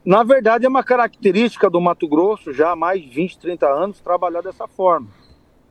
Na 0.03 0.23
verdade, 0.23 0.65
é 0.65 0.69
uma 0.71 0.83
característica 0.83 1.69
do 1.69 1.79
Mato 1.79 2.09
Grosso, 2.09 2.55
já 2.55 2.71
há 2.71 2.77
mais 2.77 3.03
de 3.03 3.11
20, 3.11 3.39
30 3.39 3.67
anos, 3.67 4.01
trabalhar 4.01 4.41
dessa 4.41 4.67
forma. 4.67 5.28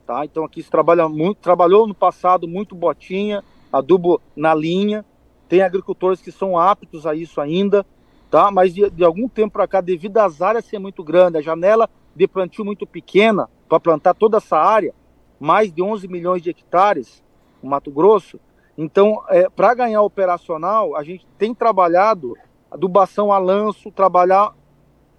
Tá? 0.08 0.24
Então 0.24 0.42
aqui 0.42 0.62
se 0.62 0.70
trabalha 0.70 1.06
muito, 1.06 1.36
trabalhou 1.36 1.86
no 1.86 1.94
passado 1.94 2.48
muito 2.48 2.74
botinha, 2.74 3.44
adubo 3.70 4.22
na 4.34 4.54
linha. 4.54 5.04
Tem 5.50 5.60
agricultores 5.60 6.18
que 6.18 6.32
são 6.32 6.56
aptos 6.56 7.06
a 7.06 7.14
isso 7.14 7.42
ainda, 7.42 7.84
tá? 8.30 8.50
Mas 8.50 8.72
de, 8.72 8.88
de 8.88 9.04
algum 9.04 9.28
tempo 9.28 9.52
para 9.52 9.68
cá, 9.68 9.82
devido 9.82 10.16
às 10.16 10.40
áreas 10.40 10.64
ser 10.64 10.78
muito 10.78 11.04
grandes, 11.04 11.36
a 11.36 11.42
janela 11.42 11.90
de 12.16 12.26
plantio 12.26 12.64
muito 12.64 12.86
pequena 12.86 13.50
para 13.68 13.78
plantar 13.78 14.14
toda 14.14 14.38
essa 14.38 14.56
área, 14.56 14.94
mais 15.38 15.70
de 15.70 15.82
11 15.82 16.08
milhões 16.08 16.40
de 16.40 16.48
hectares, 16.48 17.22
no 17.62 17.68
Mato 17.68 17.90
Grosso. 17.90 18.40
Então, 18.78 19.22
é, 19.28 19.50
para 19.50 19.74
ganhar 19.74 20.00
operacional, 20.00 20.96
a 20.96 21.02
gente 21.02 21.26
tem 21.36 21.54
trabalhado 21.54 22.34
adubação 22.70 23.30
a 23.30 23.36
lanço, 23.36 23.92
trabalhar, 23.92 24.54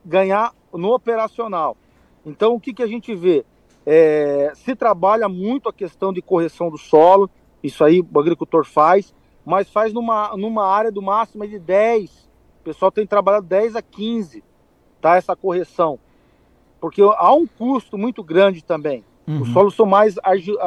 ganhar 0.03 0.51
no 0.74 0.96
operacional. 0.96 1.77
Então, 2.25 2.55
o 2.55 2.60
que, 2.60 2.74
que 2.74 2.81
a 2.81 2.88
gente 2.88 3.13
vê? 3.13 3.46
É, 3.86 4.51
se 4.55 4.75
trabalha 4.75 5.27
muito 5.27 5.69
a 5.69 5.74
questão 5.74 6.13
de 6.13 6.21
correção 6.21 6.69
do 6.69 6.77
solo, 6.77 7.29
isso 7.63 7.83
aí 7.83 8.01
o 8.01 8.19
agricultor 8.19 8.65
faz, 8.65 9.13
mas 9.45 9.69
faz 9.69 9.93
numa, 9.93 10.36
numa 10.38 10.65
área 10.65 10.91
do 10.91 11.01
máximo 11.01 11.48
de 11.48 11.57
10. 11.57 12.29
O 12.62 12.63
pessoal 12.63 12.91
tem 12.91 13.05
trabalhado 13.05 13.45
10 13.48 13.75
a 13.75 13.81
15, 13.81 14.43
tá? 15.01 15.15
Essa 15.15 15.36
correção. 15.36 16.00
Porque 16.79 17.01
há 17.01 17.33
um 17.33 17.48
custo 17.48 17.98
muito 17.98 18.24
grande 18.24 18.63
também. 18.63 19.03
Uhum. 19.27 19.41
Os 19.41 19.50
solos 19.50 19.75
são 19.75 19.86
mais, 19.86 20.15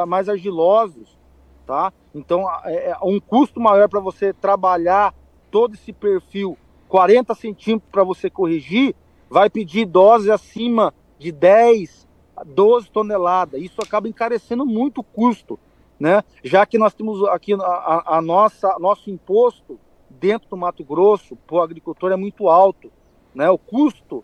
mais 0.07 0.29
argilosos, 0.29 1.17
tá? 1.65 1.91
Então 2.13 2.45
é, 2.65 2.91
é 2.91 2.97
um 3.03 3.19
custo 3.19 3.59
maior 3.59 3.89
para 3.89 3.99
você 3.99 4.33
trabalhar 4.33 5.13
todo 5.49 5.75
esse 5.75 5.93
perfil 5.93 6.57
40 6.93 7.33
centímetros 7.33 7.91
para 7.91 8.03
você 8.03 8.29
corrigir, 8.29 8.95
vai 9.27 9.49
pedir 9.49 9.85
doses 9.85 10.29
acima 10.29 10.93
de 11.17 11.31
10, 11.31 12.07
12 12.43 12.89
toneladas. 12.91 13.61
Isso 13.61 13.81
acaba 13.81 14.07
encarecendo 14.07 14.65
muito 14.65 14.99
o 14.99 15.03
custo, 15.03 15.59
né? 15.99 16.23
Já 16.43 16.65
que 16.65 16.77
nós 16.77 16.93
temos 16.93 17.23
aqui 17.29 17.53
a, 17.53 18.17
a 18.17 18.21
nossa 18.21 18.77
nosso 18.79 19.09
imposto 19.09 19.79
dentro 20.09 20.49
do 20.49 20.57
Mato 20.57 20.83
Grosso 20.83 21.35
para 21.35 21.55
o 21.55 21.61
agricultor 21.61 22.11
é 22.11 22.15
muito 22.15 22.49
alto, 22.49 22.91
né? 23.33 23.49
O 23.49 23.57
custo, 23.57 24.23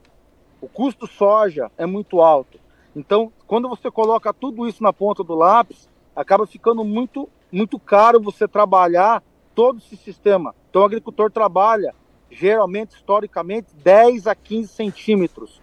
o 0.62 0.68
custo 0.68 1.08
soja 1.08 1.72
é 1.78 1.86
muito 1.86 2.22
alto. 2.22 2.60
Então, 2.96 3.32
quando 3.48 3.70
você 3.70 3.90
coloca 3.90 4.34
tudo 4.34 4.68
isso 4.68 4.84
na 4.84 4.92
ponta 4.92 5.24
do 5.24 5.36
lápis, 5.36 5.90
acaba 6.16 6.46
ficando 6.46 6.84
muito 6.84 7.30
muito 7.52 7.80
caro 7.80 8.22
você 8.22 8.48
trabalhar 8.48 9.24
todo 9.56 9.80
esse 9.80 9.98
sistema. 9.98 10.54
Então, 10.70 10.84
o 10.84 10.86
agricultor 10.86 11.32
trabalha 11.32 11.96
geralmente, 12.30 12.96
historicamente, 12.96 13.74
10 13.84 14.28
a 14.28 14.36
15 14.36 14.68
centímetros. 14.70 15.62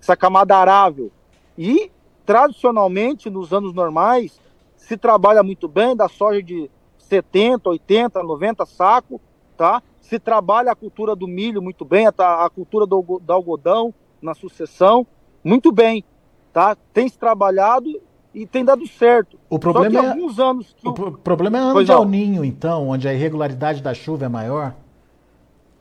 Essa 0.00 0.16
camada 0.16 0.56
arável. 0.56 1.10
E, 1.58 1.90
tradicionalmente, 2.24 3.28
nos 3.28 3.52
anos 3.52 3.72
normais, 3.72 4.40
se 4.76 4.96
trabalha 4.96 5.42
muito 5.42 5.68
bem, 5.68 5.96
da 5.96 6.08
soja 6.08 6.42
de 6.42 6.70
70, 6.98 7.68
80, 7.70 8.22
90 8.22 8.66
saco, 8.66 9.20
tá? 9.56 9.82
Se 10.00 10.18
trabalha 10.18 10.72
a 10.72 10.76
cultura 10.76 11.14
do 11.14 11.26
milho 11.26 11.62
muito 11.62 11.84
bem, 11.84 12.06
a, 12.06 12.44
a 12.44 12.50
cultura 12.50 12.86
do, 12.86 13.20
do 13.22 13.32
algodão 13.32 13.92
na 14.20 14.34
sucessão, 14.34 15.06
muito 15.42 15.70
bem, 15.70 16.04
tá? 16.52 16.76
Tem 16.92 17.08
se 17.08 17.18
trabalhado 17.18 18.00
e 18.34 18.46
tem 18.46 18.64
dado 18.64 18.86
certo. 18.86 19.38
O 19.48 19.58
problema 19.58 20.00
é 20.00 20.08
alguns 20.08 20.38
anos 20.38 20.74
o, 20.84 20.90
o 20.90 21.12
problema 21.12 21.58
é 21.58 21.60
ano 21.60 21.84
de 21.84 21.92
El 21.92 22.04
Ninho, 22.04 22.44
então, 22.44 22.88
onde 22.88 23.06
a 23.06 23.14
irregularidade 23.14 23.82
da 23.82 23.94
chuva 23.94 24.26
é 24.26 24.28
maior. 24.28 24.74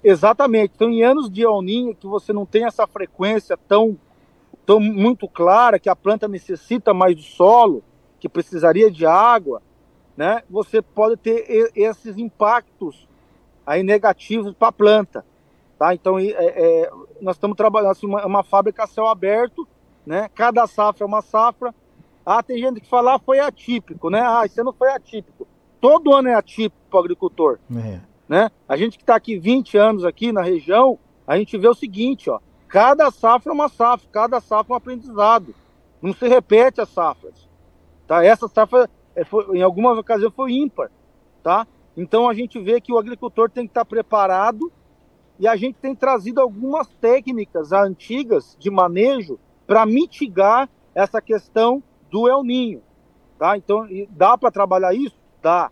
Exatamente. 0.04 0.74
Então, 0.76 0.90
em 0.90 1.04
anos 1.04 1.30
de 1.30 1.44
El 1.44 1.62
Ninho 1.62 1.96
que 1.96 2.06
você 2.06 2.32
não 2.34 2.46
tem 2.46 2.66
essa 2.66 2.86
frequência 2.86 3.58
tão 3.58 3.98
tão 4.66 4.80
muito 4.80 5.28
clara 5.28 5.80
que 5.80 5.90
a 5.90 5.96
planta 5.96 6.28
necessita 6.28 6.94
mais 6.94 7.16
do 7.16 7.22
solo, 7.22 7.84
que 8.20 8.30
precisaria 8.30 8.90
de 8.90 9.06
água, 9.06 9.62
né? 10.16 10.44
Você 10.50 10.82
pode 10.82 11.18
ter 11.18 11.72
esses 11.76 12.18
impactos 12.18 13.08
aí 13.66 13.84
negativos 13.84 14.54
para 14.54 14.70
a 14.70 14.72
planta, 14.72 15.26
tá? 15.78 15.94
Então 15.94 16.20
é, 16.20 16.30
é, 16.30 16.92
nós 17.22 17.36
estamos 17.36 17.58
trabalhando 17.58 17.92
assim, 17.92 18.08
uma, 18.08 18.26
uma 18.26 18.44
fábrica 18.44 18.84
a 18.84 18.88
céu 18.88 19.08
aberto, 19.08 19.68
né? 20.06 20.30
Cada 20.34 20.66
safra 20.68 21.04
é 21.04 21.08
uma 21.08 21.22
safra. 21.22 21.74
Ah, 22.26 22.42
tem 22.42 22.58
gente 22.58 22.80
que 22.80 22.88
fala 22.88 23.16
ah, 23.16 23.20
foi 23.20 23.40
atípico, 23.40 24.10
né? 24.10 24.22
Ah, 24.22 24.46
isso 24.46 24.64
não 24.64 24.74
foi 24.74 24.90
atípico. 24.90 25.48
Todo 25.82 26.14
ano 26.14 26.30
é 26.30 26.34
atípico 26.34 26.82
para 26.90 26.98
o 26.98 27.00
agricultor, 27.02 27.60
é. 27.76 28.00
né? 28.28 28.50
A 28.68 28.78
gente 28.78 28.98
que 28.98 29.04
está 29.04 29.16
aqui 29.16 29.38
20 29.38 29.78
anos 29.78 30.06
aqui 30.06 30.32
na 30.32 30.42
região, 30.42 30.98
a 31.28 31.38
gente 31.38 31.58
vê 31.58 31.68
o 31.68 31.74
seguinte, 31.74 32.30
ó. 32.30 32.40
Cada 32.74 33.12
safra 33.12 33.52
é 33.52 33.54
uma 33.54 33.70
safra, 33.70 34.08
cada 34.12 34.42
safra 34.42 34.72
é 34.72 34.74
um 34.74 34.78
aprendizado. 34.78 35.54
Não 36.02 36.12
se 36.12 36.28
repete 36.28 36.82
as 36.82 36.90
safras. 36.90 37.48
Tá? 38.08 38.26
Essa 38.26 38.48
safra, 38.48 38.90
é, 39.16 39.24
foi, 39.24 39.60
em 39.60 39.62
algumas 39.62 39.96
ocasiões, 39.96 40.34
foi 40.34 40.54
ímpar. 40.54 40.90
Tá? 41.44 41.68
Então 41.96 42.28
a 42.28 42.34
gente 42.34 42.60
vê 42.60 42.82
que 42.82 42.92
o 42.92 42.98
agricultor 42.98 43.48
tem 43.48 43.68
que 43.68 43.70
estar 43.70 43.86
preparado 43.86 44.72
e 45.38 45.48
a 45.48 45.56
gente 45.56 45.76
tem 45.76 45.94
trazido 45.94 46.42
algumas 46.42 46.88
técnicas 47.00 47.72
antigas 47.72 48.58
de 48.60 48.72
manejo 48.72 49.38
para 49.68 49.86
mitigar 49.86 50.68
essa 50.96 51.22
questão 51.22 51.84
do 52.10 52.28
El 52.28 52.44
Ninho. 52.44 52.82
Tá? 53.38 53.56
Então, 53.56 53.88
dá 54.10 54.36
para 54.36 54.50
trabalhar 54.50 54.96
isso? 54.96 55.16
Dá. 55.44 55.70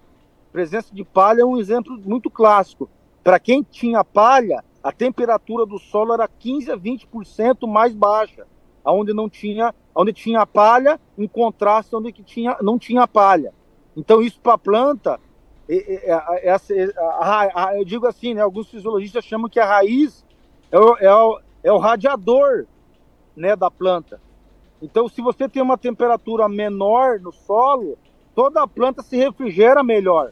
Presença 0.51 0.93
de 0.93 1.03
palha 1.03 1.41
é 1.41 1.46
um 1.46 1.58
exemplo 1.58 2.00
muito 2.05 2.29
clássico. 2.29 2.88
Para 3.24 3.39
quem 3.39 3.63
tinha 3.63 4.03
palha, 4.03 4.63
a 4.83 4.91
temperatura 4.91 5.65
do 5.65 5.77
solo 5.77 6.13
era 6.13 6.27
15 6.27 6.71
a 6.71 6.77
20% 6.77 7.67
mais 7.67 7.93
baixa, 7.93 8.47
aonde 8.83 9.13
não 9.13 9.29
tinha, 9.29 9.73
onde 9.95 10.11
tinha 10.11 10.45
palha, 10.45 11.00
em 11.17 11.27
contraste 11.27 11.95
onde 11.95 12.11
que 12.11 12.23
tinha, 12.23 12.57
não 12.61 12.79
tinha 12.79 13.07
palha. 13.07 13.53
Então 13.95 14.21
isso 14.21 14.39
para 14.41 14.53
a 14.53 14.57
planta, 14.57 15.19
é, 15.69 16.09
é, 16.09 16.50
é, 16.50 16.51
a, 16.97 17.67
a, 17.67 17.77
eu 17.77 17.85
digo 17.85 18.07
assim, 18.07 18.33
né, 18.33 18.41
alguns 18.41 18.69
fisiologistas 18.69 19.23
chamam 19.23 19.50
que 19.50 19.59
a 19.59 19.65
raiz 19.65 20.25
é 20.71 20.79
o, 20.79 20.97
é 20.97 21.15
o, 21.15 21.39
é 21.63 21.71
o 21.71 21.77
radiador 21.77 22.65
né, 23.35 23.55
da 23.55 23.69
planta. 23.69 24.19
Então 24.81 25.07
se 25.07 25.21
você 25.21 25.47
tem 25.47 25.61
uma 25.61 25.77
temperatura 25.77 26.50
menor 26.50 27.19
no 27.19 27.31
solo, 27.31 28.00
toda 28.33 28.63
a 28.63 28.67
planta 28.67 29.03
se 29.03 29.15
refrigera 29.15 29.83
melhor. 29.83 30.31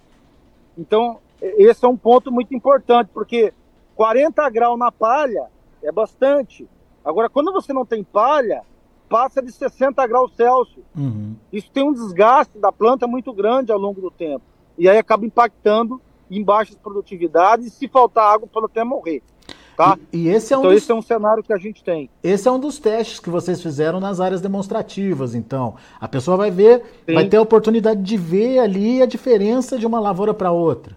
Então 0.75 1.19
esse 1.39 1.85
é 1.85 1.87
um 1.87 1.95
ponto 1.95 2.31
muito 2.31 2.55
importante, 2.55 3.11
porque 3.13 3.53
40 3.99 4.49
graus 4.49 4.79
na 4.79 4.89
palha 4.89 5.47
é 5.83 5.91
bastante. 5.91 6.65
Agora, 7.03 7.27
quando 7.27 7.51
você 7.51 7.73
não 7.73 7.85
tem 7.85 8.01
palha, 8.01 8.61
passa 9.09 9.41
de 9.41 9.51
60 9.51 10.07
graus 10.07 10.31
Celsius. 10.37 10.85
Uhum. 10.97 11.35
Isso 11.51 11.69
tem 11.69 11.83
um 11.83 11.91
desgaste 11.91 12.57
da 12.59 12.71
planta 12.71 13.05
muito 13.05 13.33
grande 13.33 13.73
ao 13.73 13.77
longo 13.77 13.99
do 13.99 14.09
tempo. 14.09 14.45
E 14.77 14.87
aí 14.87 14.97
acaba 14.97 15.25
impactando 15.25 15.99
em 16.31 16.41
baixas 16.41 16.77
produtividades 16.77 17.67
e 17.67 17.69
se 17.69 17.89
faltar 17.89 18.35
água 18.35 18.47
pode 18.47 18.67
até 18.67 18.85
morrer. 18.85 19.21
Tá? 19.75 19.99
E, 20.13 20.27
e 20.27 20.29
esse 20.29 20.53
é 20.53 20.57
um 20.57 20.61
então 20.61 20.71
dos... 20.71 20.81
esse 20.81 20.91
é 20.93 20.95
um 20.95 21.01
cenário 21.01 21.43
que 21.43 21.51
a 21.51 21.57
gente 21.57 21.83
tem. 21.83 22.09
Esse 22.23 22.47
é 22.47 22.51
um 22.53 22.59
dos 22.59 22.79
testes 22.79 23.19
que 23.19 23.29
vocês 23.29 23.61
fizeram 23.61 23.99
nas 23.99 24.21
áreas 24.21 24.39
demonstrativas, 24.39 25.35
então. 25.35 25.75
A 25.99 26.07
pessoa 26.07 26.37
vai 26.37 26.49
ver, 26.49 26.85
Sim. 27.05 27.15
vai 27.15 27.27
ter 27.27 27.35
a 27.35 27.41
oportunidade 27.41 28.01
de 28.01 28.15
ver 28.15 28.59
ali 28.59 29.01
a 29.01 29.05
diferença 29.05 29.77
de 29.77 29.85
uma 29.85 29.99
lavoura 29.99 30.33
para 30.33 30.53
outra. 30.53 30.95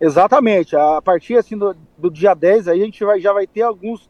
Exatamente. 0.00 0.76
A 0.76 1.02
partir 1.02 1.36
assim, 1.36 1.56
do, 1.56 1.76
do, 1.96 2.10
dia 2.10 2.34
10 2.34 2.68
aí 2.68 2.80
a 2.80 2.84
gente 2.84 3.04
vai, 3.04 3.20
já 3.20 3.32
vai 3.32 3.46
ter 3.46 3.62
alguns. 3.62 4.08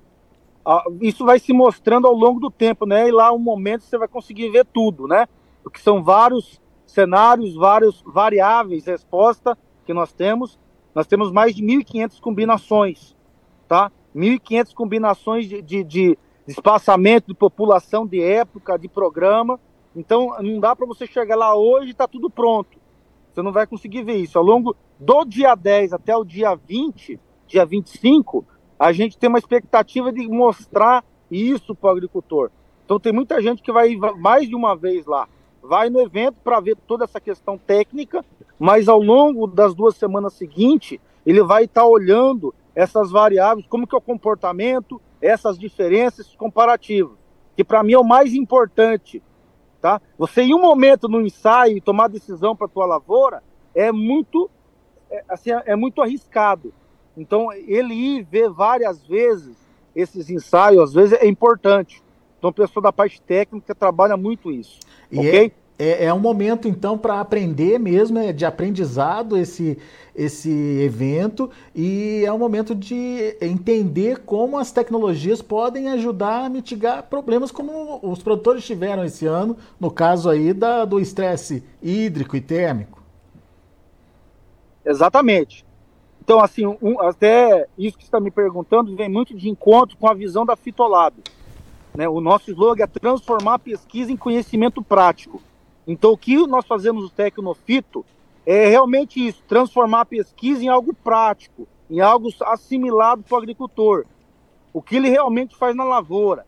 isso 1.01 1.25
vai 1.25 1.39
se 1.39 1.53
mostrando 1.53 2.07
ao 2.07 2.15
longo 2.15 2.41
do 2.41 2.51
tempo, 2.51 2.85
né? 2.85 3.09
E 3.09 3.13
lá 3.13 3.33
um 3.33 3.39
momento 3.39 3.83
você 3.85 3.97
vai 3.97 4.09
conseguir 4.09 4.51
ver 4.51 4.67
tudo, 4.67 5.07
né? 5.07 5.27
Porque 5.63 5.79
são 5.79 6.03
vários 6.03 6.61
cenários, 6.87 7.55
vários 7.55 8.03
variáveis 8.07 8.87
resposta 8.87 9.57
que 9.87 9.95
nós 9.95 10.13
temos. 10.13 10.59
Nós 10.95 11.07
temos 11.07 11.31
mais 11.33 11.55
de 11.55 11.63
1.500 11.63 12.21
combinações, 12.21 13.17
tá? 13.67 13.91
1.500 14.15 14.75
combinações 14.75 15.49
de, 15.49 15.63
de, 15.63 15.85
de 15.85 16.19
espaçamento 16.47 17.29
de 17.29 17.35
população, 17.35 18.07
de 18.07 18.23
época, 18.23 18.79
de 18.79 18.89
programa. 18.89 19.61
Então 19.95 20.37
não 20.43 20.61
dá 20.61 20.77
para 20.77 20.87
você 20.87 21.07
chegar 21.07 21.37
lá 21.37 21.55
hoje 21.55 21.91
e 21.91 21.95
tá 21.95 22.07
tudo 22.07 22.29
pronto. 22.29 22.78
Você 23.39 23.43
não 23.45 23.53
vai 23.53 23.69
conseguir 23.69 24.03
ver 24.03 24.17
isso. 24.17 24.37
Ao 24.37 24.43
longo 24.43 24.75
do 24.99 25.25
dia 25.25 25.55
10 25.55 25.93
até 25.93 26.17
o 26.17 26.25
dia 26.25 26.57
20, 26.57 27.21
dia 27.47 27.65
25, 27.65 28.45
a 28.77 28.91
gente 28.91 29.17
tem 29.17 29.29
uma 29.29 29.39
expectativa 29.39 30.11
de 30.13 30.27
mostrar 30.27 31.05
isso 31.31 31.73
para 31.73 31.87
o 31.87 31.91
agricultor. 31.93 32.51
Então 32.85 32.99
tem 32.99 33.13
muita 33.13 33.41
gente 33.41 33.63
que 33.63 33.71
vai 33.71 33.95
mais 34.17 34.49
de 34.49 34.57
uma 34.57 34.75
vez 34.75 35.07
lá, 35.07 35.29
vai 35.63 35.89
no 35.89 36.01
evento 36.01 36.41
para 36.43 36.59
ver 36.59 36.77
toda 36.85 37.05
essa 37.05 37.21
questão 37.21 37.57
técnica, 37.57 38.25
mas 38.59 38.89
ao 38.89 39.01
longo 39.01 39.47
das 39.47 39.73
duas 39.73 39.95
semanas 39.95 40.33
seguintes, 40.33 40.99
ele 41.25 41.41
vai 41.41 41.67
estar 41.67 41.83
tá 41.83 41.87
olhando 41.87 42.53
essas 42.75 43.09
variáveis, 43.09 43.69
como 43.69 43.87
que 43.87 43.95
é 43.95 43.99
o 43.99 44.03
comportamento, 44.03 45.01
essas 45.23 45.57
diferenças 45.57 46.35
comparativas, 46.35 47.17
que 47.57 47.63
para 47.63 47.85
mim 47.85 47.93
é 47.93 47.99
o 48.01 48.03
mais 48.03 48.35
importante, 48.35 49.23
tá? 49.81 50.01
Você 50.19 50.43
em 50.43 50.55
um 50.55 50.61
momento 50.61 51.09
no 51.09 51.21
ensaio 51.21 51.81
tomar 51.81 52.09
decisão 52.09 52.55
para 52.55 52.69
tua 52.69 52.87
lavoura 52.87 53.43
é 53.75 53.93
muito 53.93 54.51
é, 55.11 55.25
assim, 55.29 55.51
é 55.51 55.77
muito 55.77 56.03
arriscado. 56.03 56.73
Então, 57.17 57.53
ele 57.53 57.95
ir 57.95 58.23
ver 58.23 58.49
várias 58.51 59.05
vezes 59.07 59.57
esses 59.95 60.31
ensaios, 60.31 60.83
às 60.83 60.93
vezes, 60.93 61.19
é 61.21 61.27
importante. 61.27 62.03
Então, 62.39 62.51
a 62.51 62.53
pessoa 62.53 62.83
da 62.83 62.93
parte 62.93 63.21
técnica 63.21 63.75
trabalha 63.75 64.17
muito 64.17 64.51
isso. 64.53 64.79
E 65.11 65.19
ok? 65.19 65.47
É, 65.47 65.53
é, 65.79 66.07
é 66.07 66.15
um 66.15 66.19
momento, 66.19 66.67
então, 66.67 66.99
para 66.99 67.21
aprender 67.21 67.79
mesmo, 67.79 68.19
é 68.19 68.33
de 68.33 68.45
aprendizado 68.45 69.37
esse, 69.37 69.79
esse 70.15 70.51
evento, 70.51 71.49
e 71.75 72.25
é 72.27 72.33
um 72.33 72.39
momento 72.39 72.75
de 72.75 73.37
entender 73.41 74.19
como 74.27 74.59
as 74.59 74.73
tecnologias 74.73 75.41
podem 75.41 75.89
ajudar 75.91 76.45
a 76.45 76.49
mitigar 76.49 77.05
problemas 77.05 77.53
como 77.53 78.01
os 78.03 78.23
produtores 78.23 78.65
tiveram 78.65 79.05
esse 79.05 79.25
ano, 79.25 79.57
no 79.79 79.91
caso 79.91 80.29
aí 80.29 80.53
da, 80.53 80.85
do 80.85 80.99
estresse 80.99 81.63
hídrico 81.81 82.37
e 82.37 82.41
térmico. 82.41 83.01
Exatamente. 84.85 85.65
Então, 86.21 86.41
assim, 86.41 86.67
um, 86.67 87.01
até 87.01 87.67
isso 87.79 87.97
que 87.97 88.05
está 88.05 88.19
me 88.19 88.31
perguntando 88.31 88.95
vem 88.97 89.09
muito 89.09 89.35
de 89.35 89.49
encontro 89.49 89.97
com 89.97 90.11
a 90.11 90.15
visão 90.15 90.45
da 90.45 90.57
Fitolab. 90.57 91.15
Né? 91.95 92.09
O 92.09 92.21
nosso 92.21 92.51
slogan 92.51 92.85
é 92.85 92.87
transformar 92.87 93.55
a 93.55 93.59
pesquisa 93.59 94.11
em 94.11 94.17
conhecimento 94.17 94.83
prático. 94.83 95.41
Então, 95.89 96.13
o 96.13 96.19
que 96.19 96.37
nós 96.47 96.67
fazemos 96.67 97.03
no 97.03 97.09
Tecnofito 97.09 98.05
é 98.45 98.69
realmente 98.69 99.27
isso, 99.27 99.43
transformar 99.49 100.03
a 100.03 100.07
pesquisa 100.07 100.63
em 100.63 100.69
algo 100.69 100.93
prático, 100.93 101.67
em 101.91 102.01
algo 102.01 102.29
assimilado 102.45 103.23
para 103.23 103.35
o 103.35 103.39
agricultor. 103.39 104.05
O 104.71 104.83
que 104.83 104.97
ele 104.97 105.09
realmente 105.09 105.57
faz 105.57 105.75
na 105.75 105.85
lavoura, 105.85 106.47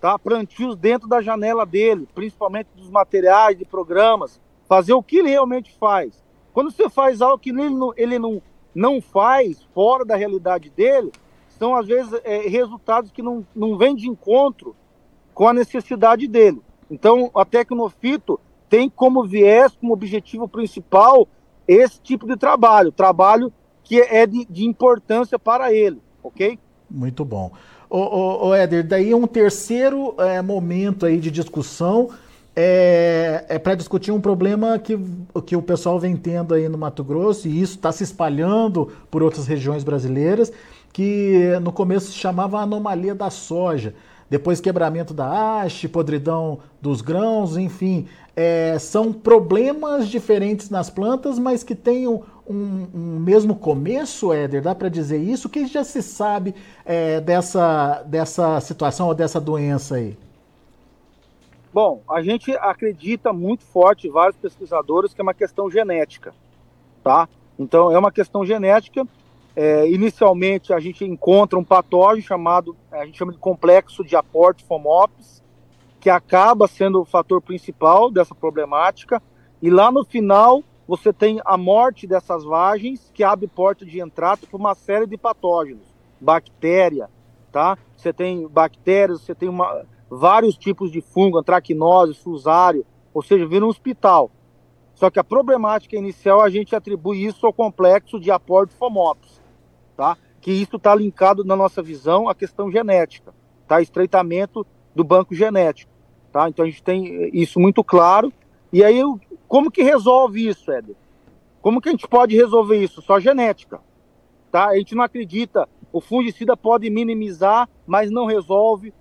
tá? 0.00 0.18
Plantios 0.18 0.76
dentro 0.76 1.08
da 1.08 1.22
janela 1.22 1.64
dele, 1.64 2.08
principalmente 2.12 2.70
dos 2.74 2.90
materiais, 2.90 3.56
de 3.56 3.64
programas, 3.64 4.40
fazer 4.68 4.94
o 4.94 5.02
que 5.02 5.18
ele 5.18 5.30
realmente 5.30 5.72
faz. 5.78 6.20
Quando 6.52 6.72
você 6.72 6.90
faz 6.90 7.22
algo 7.22 7.38
que 7.38 7.50
ele 7.50 7.70
não, 7.70 7.92
ele 7.96 8.18
não 8.18 8.42
não 8.74 9.00
faz 9.00 9.62
fora 9.74 10.04
da 10.04 10.16
realidade 10.16 10.70
dele, 10.70 11.12
são 11.58 11.76
às 11.76 11.86
vezes 11.86 12.12
é, 12.24 12.48
resultados 12.48 13.10
que 13.10 13.22
não, 13.22 13.46
não 13.54 13.76
vêm 13.76 13.94
de 13.94 14.08
encontro 14.08 14.74
com 15.34 15.46
a 15.46 15.52
necessidade 15.52 16.26
dele. 16.26 16.60
Então, 16.90 17.30
a 17.34 17.44
Tecnofito 17.44 18.40
tem 18.72 18.88
como 18.88 19.22
viés, 19.22 19.76
como 19.78 19.92
objetivo 19.92 20.48
principal, 20.48 21.28
esse 21.68 22.00
tipo 22.00 22.26
de 22.26 22.38
trabalho, 22.38 22.90
trabalho 22.90 23.52
que 23.84 24.00
é 24.00 24.26
de, 24.26 24.46
de 24.46 24.64
importância 24.64 25.38
para 25.38 25.70
ele, 25.70 26.00
ok? 26.22 26.58
Muito 26.90 27.22
bom. 27.22 27.52
Ô, 27.90 27.98
ô, 27.98 28.48
ô 28.48 28.54
Éder, 28.54 28.82
daí 28.82 29.12
um 29.12 29.26
terceiro 29.26 30.14
é, 30.16 30.40
momento 30.40 31.04
aí 31.04 31.20
de 31.20 31.30
discussão 31.30 32.08
é, 32.56 33.44
é 33.46 33.58
para 33.58 33.74
discutir 33.74 34.10
um 34.10 34.22
problema 34.22 34.78
que, 34.78 34.98
que 35.44 35.54
o 35.54 35.60
pessoal 35.60 36.00
vem 36.00 36.16
tendo 36.16 36.54
aí 36.54 36.66
no 36.66 36.78
Mato 36.78 37.04
Grosso, 37.04 37.48
e 37.48 37.60
isso 37.60 37.74
está 37.74 37.92
se 37.92 38.02
espalhando 38.02 38.90
por 39.10 39.22
outras 39.22 39.46
regiões 39.46 39.84
brasileiras, 39.84 40.50
que 40.94 41.58
no 41.60 41.72
começo 41.72 42.10
se 42.10 42.16
chamava 42.16 42.58
anomalia 42.58 43.14
da 43.14 43.28
soja. 43.28 43.94
Depois 44.32 44.62
quebramento 44.62 45.12
da 45.12 45.60
haste, 45.60 45.86
podridão 45.86 46.60
dos 46.80 47.02
grãos, 47.02 47.58
enfim. 47.58 48.06
É, 48.34 48.78
são 48.78 49.12
problemas 49.12 50.08
diferentes 50.08 50.70
nas 50.70 50.88
plantas, 50.88 51.38
mas 51.38 51.62
que 51.62 51.74
têm 51.74 52.08
um, 52.08 52.22
um, 52.48 53.18
mesmo 53.20 53.54
começo, 53.54 54.32
Éder? 54.32 54.62
Dá 54.62 54.74
para 54.74 54.88
dizer 54.88 55.18
isso? 55.18 55.48
O 55.48 55.50
que 55.50 55.66
já 55.66 55.84
se 55.84 56.02
sabe 56.02 56.54
é, 56.84 57.20
dessa, 57.20 58.02
dessa 58.04 58.60
situação 58.60 59.08
ou 59.08 59.14
dessa 59.14 59.40
doença 59.40 59.96
aí? 59.96 60.16
Bom, 61.72 62.02
a 62.08 62.20
gente 62.22 62.52
acredita 62.52 63.32
muito 63.32 63.64
forte, 63.64 64.08
vários 64.08 64.36
pesquisadores, 64.36 65.14
que 65.14 65.20
é 65.20 65.24
uma 65.24 65.32
questão 65.32 65.70
genética, 65.70 66.34
tá? 67.02 67.28
Então, 67.58 67.90
é 67.90 67.98
uma 67.98 68.12
questão 68.12 68.44
genética. 68.44 69.06
É, 69.54 69.88
inicialmente, 69.90 70.72
a 70.72 70.80
gente 70.80 71.04
encontra 71.04 71.58
um 71.58 71.64
patógeno 71.64 72.26
chamado, 72.26 72.76
a 72.90 73.04
gente 73.06 73.18
chama 73.18 73.32
de 73.32 73.38
complexo 73.38 74.04
de 74.04 74.16
aporte 74.16 74.64
FOMOPS, 74.64 75.41
que 76.02 76.10
acaba 76.10 76.66
sendo 76.66 77.00
o 77.00 77.04
fator 77.04 77.40
principal 77.40 78.10
dessa 78.10 78.34
problemática. 78.34 79.22
E 79.62 79.70
lá 79.70 79.92
no 79.92 80.04
final, 80.04 80.64
você 80.84 81.12
tem 81.12 81.40
a 81.44 81.56
morte 81.56 82.08
dessas 82.08 82.42
vagens, 82.42 83.08
que 83.14 83.22
abre 83.22 83.46
porta 83.46 83.86
de 83.86 84.00
entrada 84.00 84.44
para 84.44 84.56
uma 84.56 84.74
série 84.74 85.06
de 85.06 85.16
patógenos, 85.16 85.86
bactéria, 86.20 87.08
tá? 87.52 87.78
Você 87.96 88.12
tem 88.12 88.48
bactérias, 88.48 89.20
você 89.20 89.32
tem 89.32 89.48
uma, 89.48 89.86
vários 90.10 90.58
tipos 90.58 90.90
de 90.90 91.00
fungo, 91.00 91.38
antracnose, 91.38 92.14
fusário, 92.14 92.84
ou 93.14 93.22
seja, 93.22 93.46
vira 93.46 93.64
um 93.64 93.68
hospital. 93.68 94.28
Só 94.94 95.08
que 95.08 95.20
a 95.20 95.24
problemática 95.24 95.96
inicial 95.96 96.40
a 96.40 96.50
gente 96.50 96.74
atribui 96.74 97.24
isso 97.24 97.46
ao 97.46 97.52
complexo 97.52 98.18
de 98.18 98.32
aporte 98.32 98.74
FOMOPS, 98.74 99.40
tá? 99.96 100.16
Que 100.40 100.50
isso 100.50 100.74
está 100.74 100.96
linkado 100.96 101.44
na 101.44 101.54
nossa 101.54 101.80
visão 101.80 102.28
à 102.28 102.34
questão 102.34 102.72
genética, 102.72 103.32
tá? 103.68 103.80
Estreitamento 103.80 104.66
do 104.94 105.04
banco 105.04 105.32
genético, 105.32 105.91
tá? 106.32 106.48
Então 106.48 106.64
a 106.64 106.68
gente 106.68 106.82
tem 106.82 107.30
isso 107.32 107.60
muito 107.60 107.84
claro. 107.84 108.32
E 108.72 108.82
aí, 108.82 109.00
como 109.46 109.70
que 109.70 109.82
resolve 109.82 110.48
isso, 110.48 110.72
Éder? 110.72 110.96
Como 111.60 111.80
que 111.80 111.88
a 111.88 111.92
gente 111.92 112.08
pode 112.08 112.34
resolver 112.34 112.82
isso? 112.82 113.02
Só 113.02 113.20
genética, 113.20 113.80
tá? 114.50 114.68
A 114.68 114.76
gente 114.76 114.94
não 114.94 115.04
acredita. 115.04 115.68
O 115.92 116.00
fungicida 116.00 116.56
pode 116.56 116.88
minimizar, 116.88 117.68
mas 117.86 118.10
não 118.10 118.24
resolve 118.24 118.94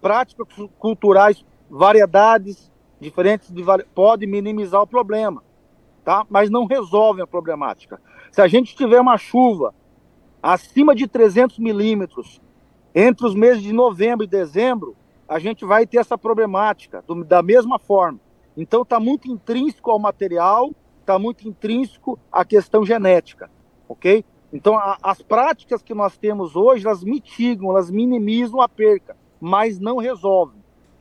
práticas 0.00 0.46
culturais, 0.78 1.44
variedades 1.68 2.70
diferentes 3.00 3.52
de 3.52 3.62
pode 3.94 4.26
minimizar 4.26 4.80
o 4.80 4.86
problema, 4.86 5.42
tá? 6.04 6.24
Mas 6.30 6.48
não 6.48 6.64
resolvem 6.64 7.22
a 7.22 7.26
problemática. 7.26 8.00
Se 8.30 8.40
a 8.40 8.48
gente 8.48 8.74
tiver 8.74 9.00
uma 9.00 9.18
chuva 9.18 9.74
acima 10.42 10.94
de 10.94 11.06
300 11.06 11.58
milímetros 11.58 12.40
entre 12.94 13.26
os 13.26 13.34
meses 13.34 13.62
de 13.62 13.72
novembro 13.72 14.24
e 14.24 14.28
dezembro, 14.28 14.96
a 15.28 15.38
gente 15.38 15.64
vai 15.64 15.86
ter 15.86 15.98
essa 15.98 16.16
problemática 16.16 17.02
do, 17.06 17.24
da 17.24 17.42
mesma 17.42 17.78
forma. 17.78 18.18
Então 18.56 18.82
está 18.82 18.98
muito 18.98 19.30
intrínseco 19.30 19.90
ao 19.90 19.98
material, 19.98 20.72
está 21.00 21.18
muito 21.18 21.46
intrínseco 21.46 22.18
à 22.32 22.44
questão 22.44 22.84
genética, 22.84 23.50
ok? 23.88 24.24
Então 24.52 24.76
a, 24.76 24.98
as 25.02 25.20
práticas 25.22 25.82
que 25.82 25.94
nós 25.94 26.16
temos 26.16 26.56
hoje, 26.56 26.86
elas 26.86 27.04
mitigam, 27.04 27.70
elas 27.70 27.90
minimizam 27.90 28.60
a 28.60 28.68
perca 28.68 29.16
mas 29.40 29.78
não 29.78 29.98
resolve, 29.98 30.56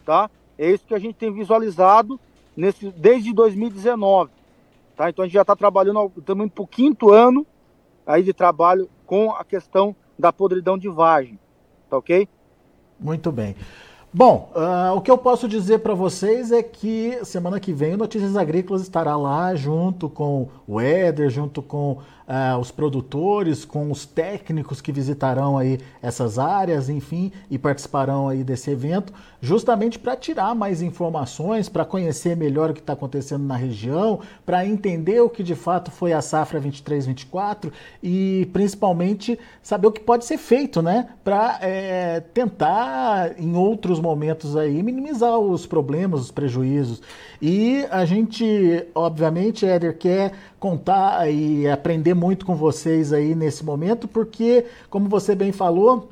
tá? 0.05 0.29
É 0.57 0.69
isso 0.69 0.85
que 0.85 0.93
a 0.93 0.99
gente 0.99 1.15
tem 1.15 1.31
visualizado 1.31 2.19
nesse, 2.55 2.89
desde 2.91 3.33
2019, 3.33 4.31
tá? 4.95 5.09
Então 5.09 5.23
a 5.23 5.27
gente 5.27 5.35
já 5.35 5.41
está 5.41 5.55
trabalhando 5.55 6.09
também 6.25 6.47
para 6.47 6.63
o 6.63 6.67
quinto 6.67 7.11
ano 7.11 7.45
aí 8.05 8.23
de 8.23 8.33
trabalho 8.33 8.89
com 9.05 9.31
a 9.31 9.43
questão 9.43 9.95
da 10.17 10.31
podridão 10.31 10.77
de 10.77 10.89
vagem, 10.89 11.39
tá 11.89 11.97
ok? 11.97 12.27
Muito 12.99 13.31
bem. 13.31 13.55
Bom, 14.13 14.49
uh, 14.55 14.95
o 14.95 15.01
que 15.01 15.11
eu 15.11 15.17
posso 15.17 15.49
dizer 15.49 15.79
para 15.79 15.93
vocês 15.93 16.51
é 16.51 16.63
que 16.63 17.19
semana 17.23 17.59
que 17.59 17.73
vem 17.73 17.93
o 17.93 17.97
Notícias 17.97 18.37
Agrícolas 18.37 18.81
estará 18.81 19.17
lá 19.17 19.53
junto 19.53 20.09
com 20.09 20.47
o 20.65 20.79
Éder, 20.79 21.29
junto 21.29 21.61
com 21.61 21.97
uh, 22.27 22.57
os 22.59 22.69
produtores, 22.69 23.63
com 23.63 23.89
os 23.89 24.05
técnicos 24.05 24.81
que 24.81 24.91
visitarão 24.91 25.57
aí 25.57 25.79
essas 26.01 26.37
áreas, 26.37 26.89
enfim, 26.89 27.31
e 27.49 27.57
participarão 27.57 28.27
aí 28.27 28.43
desse 28.43 28.69
evento, 28.69 29.13
justamente 29.41 29.97
para 29.97 30.15
tirar 30.15 30.53
mais 30.53 30.81
informações, 30.81 31.69
para 31.69 31.85
conhecer 31.85 32.35
melhor 32.35 32.71
o 32.71 32.73
que 32.73 32.79
está 32.79 32.93
acontecendo 32.93 33.43
na 33.43 33.55
região, 33.55 34.19
para 34.45 34.65
entender 34.65 35.21
o 35.21 35.29
que 35.29 35.43
de 35.43 35.55
fato 35.55 35.89
foi 35.91 36.11
a 36.11 36.21
safra 36.21 36.59
23-24 36.59 37.71
e 38.03 38.49
principalmente 38.51 39.39
saber 39.61 39.87
o 39.87 39.91
que 39.91 40.01
pode 40.01 40.25
ser 40.25 40.37
feito, 40.37 40.81
né, 40.81 41.09
para 41.23 41.59
é, 41.61 42.19
tentar 42.19 43.39
em 43.39 43.55
outros 43.55 43.99
momentos 43.99 44.55
aí 44.55 44.83
minimizar 44.83 45.37
os 45.37 45.65
problemas, 45.65 46.21
os 46.21 46.31
prejuízos. 46.31 47.01
E 47.41 47.85
a 47.91 48.03
gente, 48.03 48.87
obviamente, 48.95 49.65
Éder, 49.65 49.97
quer 49.97 50.33
contar 50.59 51.29
e 51.29 51.67
aprender 51.67 52.15
muito 52.17 52.45
com 52.45 52.55
vocês 52.55 53.13
aí 53.13 53.35
nesse 53.35 53.63
momento, 53.63 54.07
porque, 54.07 54.65
como 54.89 55.07
você 55.07 55.35
bem 55.35 55.51
falou, 55.51 56.09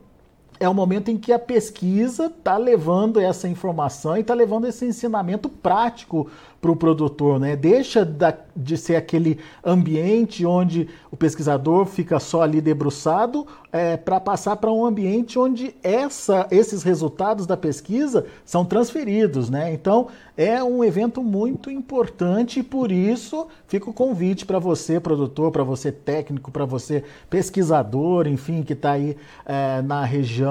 é 0.59 0.67
o 0.69 0.73
momento 0.73 1.09
em 1.09 1.17
que 1.17 1.33
a 1.33 1.39
pesquisa 1.39 2.27
está 2.27 2.57
levando 2.57 3.19
essa 3.19 3.47
informação 3.47 4.17
e 4.17 4.21
está 4.21 4.33
levando 4.33 4.67
esse 4.67 4.85
ensinamento 4.85 5.49
prático 5.49 6.27
para 6.65 6.71
o 6.71 6.75
produtor, 6.75 7.39
né? 7.39 7.55
Deixa 7.55 8.03
da, 8.03 8.35
de 8.55 8.75
ser 8.75 8.95
aquele 8.95 9.39
ambiente 9.63 10.43
onde 10.45 10.89
o 11.11 11.15
pesquisador 11.15 11.85
fica 11.85 12.19
só 12.19 12.41
ali 12.41 12.59
debruçado 12.59 13.45
é, 13.71 13.95
para 13.95 14.19
passar 14.19 14.55
para 14.55 14.71
um 14.71 14.83
ambiente 14.83 15.37
onde 15.37 15.75
essa, 15.83 16.47
esses 16.49 16.81
resultados 16.81 17.45
da 17.45 17.55
pesquisa 17.55 18.25
são 18.43 18.65
transferidos, 18.65 19.47
né? 19.47 19.73
Então 19.73 20.07
é 20.35 20.63
um 20.63 20.83
evento 20.83 21.21
muito 21.21 21.69
importante 21.69 22.61
e 22.61 22.63
por 22.63 22.91
isso 22.91 23.47
fica 23.67 23.89
o 23.89 23.93
convite 23.93 24.45
para 24.45 24.57
você, 24.57 24.99
produtor, 24.99 25.51
para 25.51 25.63
você 25.63 25.91
técnico, 25.91 26.49
para 26.49 26.65
você 26.65 27.03
pesquisador, 27.29 28.27
enfim, 28.27 28.63
que 28.63 28.73
está 28.73 28.93
aí 28.93 29.15
é, 29.45 29.83
na 29.83 30.03
região 30.03 30.44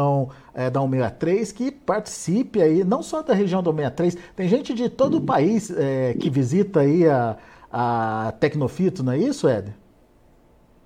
é, 0.54 0.70
da 0.70 0.80
163, 0.80 1.52
que 1.52 1.70
participe 1.70 2.60
aí, 2.60 2.84
não 2.84 3.02
só 3.02 3.22
da 3.22 3.34
região 3.34 3.62
da 3.62 3.70
163, 3.70 4.16
tem 4.36 4.48
gente 4.48 4.74
de 4.74 4.88
todo 4.88 5.18
o 5.18 5.20
país 5.20 5.70
é, 5.70 6.14
que 6.14 6.28
visita 6.30 6.80
aí 6.80 7.08
a, 7.08 7.36
a 7.70 8.32
Tecnofito, 8.38 9.02
não 9.02 9.12
é 9.12 9.18
isso, 9.18 9.48
Ed? 9.48 9.74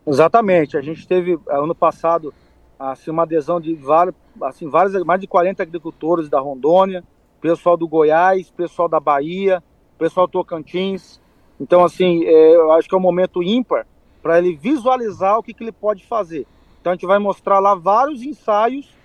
Exatamente. 0.07 0.77
A 0.77 0.81
gente 0.81 1.07
teve 1.07 1.35
eh, 1.35 1.39
ano 1.49 1.75
passado 1.75 2.33
assim, 2.79 3.11
uma 3.11 3.25
adesão 3.25 3.61
de 3.61 3.75
vários, 3.75 4.15
assim, 4.43 4.69
vários, 4.69 5.03
mais 5.05 5.21
de 5.21 5.27
40 5.27 5.63
agricultores 5.63 6.29
da 6.29 6.41
Rondônia, 6.41 7.05
pessoal 7.41 7.77
do 7.77 7.89
Goiás, 7.89 8.51
pessoal 8.51 8.89
da 8.89 9.01
Bahia, 9.01 9.63
pessoal 9.99 10.27
do 10.27 10.31
Tocantins. 10.31 11.21
Então, 11.61 11.85
assim, 11.85 12.25
é, 12.25 12.55
eu 12.55 12.73
acho 12.73 12.89
que 12.89 12.95
é 12.95 12.99
um 12.99 13.03
momento 13.03 13.43
ímpar 13.43 13.87
para 14.23 14.39
ele 14.39 14.57
visualizar 14.57 15.39
o 15.39 15.43
que, 15.43 15.53
que, 15.53 15.65
ele 15.65 15.73
pode 15.73 16.07
fazer. 16.07 16.47
Então, 16.81 16.93
a 16.93 16.95
gente 16.95 17.07
vai 17.07 17.19
mostrar 17.19 17.59
lá 17.59 17.75
vários 17.75 18.23
ensaios. 18.23 18.97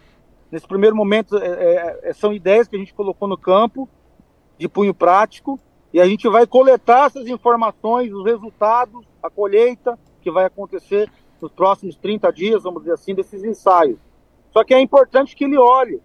Nesse 0.54 0.68
primeiro 0.68 0.96
momento, 0.96 1.36
é, 1.36 1.98
é, 2.04 2.13
são 2.13 2.32
ideias 2.32 2.68
que 2.68 2.76
a 2.76 2.80
gente 2.80 2.94
colocou 2.94 3.28
no 3.28 3.36
campo, 3.36 3.89
de 4.56 4.70
punho 4.70 4.94
prático, 4.94 5.60
e 5.92 6.00
a 6.00 6.06
gente 6.06 6.30
vai 6.30 6.46
coletar 6.46 7.08
essas 7.08 7.28
informações, 7.28 8.13
os 8.13 8.24
resultados, 8.24 9.04
a 9.24 9.32
colheita, 9.32 9.98
que 10.22 10.30
vai 10.30 10.46
acontecer 10.46 11.10
nos 11.42 11.52
próximos 11.52 11.96
30 11.96 12.32
dias, 12.32 12.62
vamos 12.62 12.84
dizer 12.84 12.94
assim, 12.94 13.16
desses 13.16 13.44
ensaios. 13.44 13.98
Só 14.52 14.63
que 14.63 14.76
é 14.76 14.80
importante 14.80 15.36
que 15.36 15.44
ele 15.44 15.58
olhe 15.58 16.00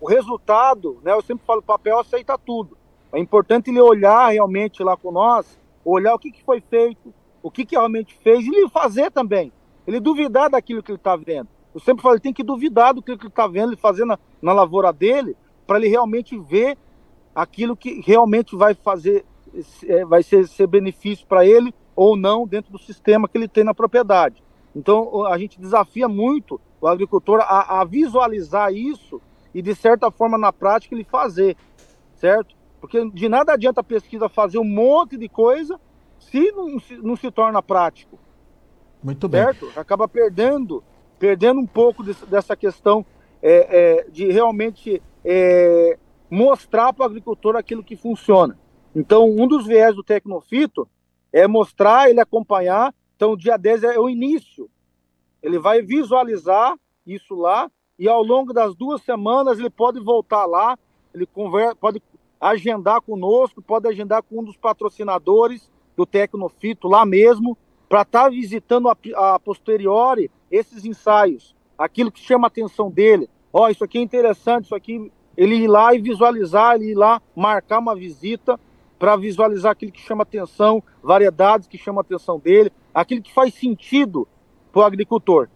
o 0.00 0.08
resultado, 0.08 0.98
né? 1.04 1.12
Eu 1.12 1.22
sempre 1.22 1.46
falo, 1.46 1.60
o 1.60 1.62
papel 1.62 2.00
aceita 2.00 2.36
tudo. 2.36 2.76
É 3.12 3.20
importante 3.20 3.70
ele 3.70 3.80
olhar 3.80 4.30
realmente 4.30 4.82
lá 4.82 4.96
com 4.96 5.12
nós, 5.12 5.46
olhar 5.84 6.12
o 6.12 6.18
que, 6.18 6.32
que 6.32 6.42
foi 6.42 6.60
feito, 6.60 7.14
o 7.40 7.52
que, 7.52 7.64
que 7.64 7.76
realmente 7.76 8.18
fez, 8.18 8.44
e 8.44 8.48
ele 8.48 8.68
fazer 8.68 9.12
também. 9.12 9.52
Ele 9.86 10.00
duvidar 10.00 10.50
daquilo 10.50 10.82
que 10.82 10.90
ele 10.90 10.98
está 10.98 11.14
vendo. 11.14 11.59
Eu 11.74 11.80
sempre 11.80 12.02
falo, 12.02 12.14
ele 12.14 12.20
tem 12.20 12.32
que 12.32 12.42
duvidar 12.42 12.94
do 12.94 13.02
que 13.02 13.12
ele 13.12 13.26
está 13.26 13.46
vendo, 13.46 13.70
ele 13.70 13.80
fazer 13.80 14.04
na, 14.04 14.18
na 14.42 14.52
lavoura 14.52 14.92
dele, 14.92 15.36
para 15.66 15.78
ele 15.78 15.88
realmente 15.88 16.38
ver 16.38 16.76
aquilo 17.34 17.76
que 17.76 18.00
realmente 18.00 18.56
vai 18.56 18.74
fazer, 18.74 19.24
é, 19.86 20.04
vai 20.04 20.22
ser, 20.22 20.46
ser 20.48 20.66
benefício 20.66 21.26
para 21.26 21.46
ele 21.46 21.72
ou 21.94 22.16
não 22.16 22.46
dentro 22.46 22.72
do 22.72 22.78
sistema 22.78 23.28
que 23.28 23.38
ele 23.38 23.48
tem 23.48 23.64
na 23.64 23.74
propriedade. 23.74 24.42
Então 24.74 25.26
a 25.26 25.36
gente 25.38 25.60
desafia 25.60 26.08
muito 26.08 26.60
o 26.80 26.86
agricultor 26.86 27.40
a, 27.40 27.80
a 27.80 27.84
visualizar 27.84 28.72
isso 28.72 29.20
e 29.54 29.60
de 29.60 29.74
certa 29.74 30.10
forma 30.10 30.38
na 30.38 30.52
prática 30.52 30.94
ele 30.94 31.04
fazer, 31.04 31.56
certo? 32.14 32.54
Porque 32.80 33.10
de 33.10 33.28
nada 33.28 33.52
adianta 33.52 33.80
a 33.80 33.84
pesquisa 33.84 34.28
fazer 34.28 34.58
um 34.58 34.64
monte 34.64 35.16
de 35.16 35.28
coisa 35.28 35.78
se 36.18 36.50
não, 36.52 36.78
se, 36.78 36.96
não 36.96 37.16
se 37.16 37.30
torna 37.30 37.62
prático. 37.62 38.18
Muito 39.02 39.28
bem. 39.28 39.42
Certo? 39.42 39.70
Acaba 39.76 40.06
perdendo, 40.06 40.82
perdendo 41.20 41.60
um 41.60 41.66
pouco 41.66 42.02
desse, 42.02 42.24
dessa 42.24 42.56
questão 42.56 43.04
é, 43.42 43.52
é, 44.00 44.10
de 44.10 44.32
realmente 44.32 45.00
é, 45.22 45.98
mostrar 46.30 46.94
para 46.94 47.02
o 47.02 47.06
agricultor 47.06 47.56
aquilo 47.56 47.84
que 47.84 47.94
funciona. 47.94 48.58
Então, 48.96 49.30
um 49.30 49.46
dos 49.46 49.66
viés 49.66 49.94
do 49.94 50.02
Tecnofito 50.02 50.88
é 51.30 51.46
mostrar, 51.46 52.08
ele 52.08 52.20
acompanhar. 52.20 52.92
Então, 53.14 53.32
o 53.32 53.36
dia 53.36 53.58
10 53.58 53.84
é 53.84 53.98
o 53.98 54.08
início. 54.08 54.68
Ele 55.42 55.58
vai 55.58 55.82
visualizar 55.82 56.74
isso 57.06 57.34
lá 57.34 57.70
e 57.98 58.08
ao 58.08 58.22
longo 58.22 58.54
das 58.54 58.74
duas 58.74 59.02
semanas 59.02 59.58
ele 59.58 59.68
pode 59.68 60.00
voltar 60.00 60.46
lá, 60.46 60.78
ele 61.14 61.26
conversa, 61.26 61.76
pode 61.76 62.02
agendar 62.40 63.02
conosco, 63.02 63.60
pode 63.60 63.86
agendar 63.86 64.22
com 64.22 64.40
um 64.40 64.44
dos 64.44 64.56
patrocinadores 64.56 65.70
do 65.94 66.06
Tecnofito 66.06 66.88
lá 66.88 67.04
mesmo, 67.04 67.58
para 67.90 68.02
estar 68.02 68.24
tá 68.24 68.30
visitando 68.30 68.88
a, 68.88 68.96
a, 69.16 69.38
posteriori 69.38 70.30
esses 70.50 70.84
ensaios, 70.84 71.54
aquilo 71.78 72.10
que 72.10 72.20
chama 72.20 72.46
a 72.46 72.48
atenção 72.48 72.90
dele. 72.90 73.28
Ó, 73.52 73.64
oh, 73.64 73.68
isso 73.68 73.84
aqui 73.84 73.98
é 73.98 74.00
interessante, 74.00 74.64
isso 74.64 74.74
aqui, 74.74 75.10
ele 75.36 75.56
ir 75.56 75.68
lá 75.68 75.94
e 75.94 76.00
visualizar, 76.00 76.74
ele 76.74 76.92
ir 76.92 76.94
lá 76.94 77.20
marcar 77.34 77.78
uma 77.78 77.94
visita 77.94 78.58
para 78.98 79.16
visualizar 79.16 79.72
aquilo 79.72 79.92
que 79.92 80.00
chama 80.00 80.22
atenção, 80.22 80.82
variedades 81.02 81.66
que 81.66 81.78
chamam 81.78 82.00
a 82.00 82.02
atenção 82.02 82.38
dele, 82.38 82.70
aquilo 82.92 83.22
que 83.22 83.32
faz 83.32 83.54
sentido 83.54 84.28
para 84.70 84.82
o 84.82 84.84
agricultor. 84.84 85.48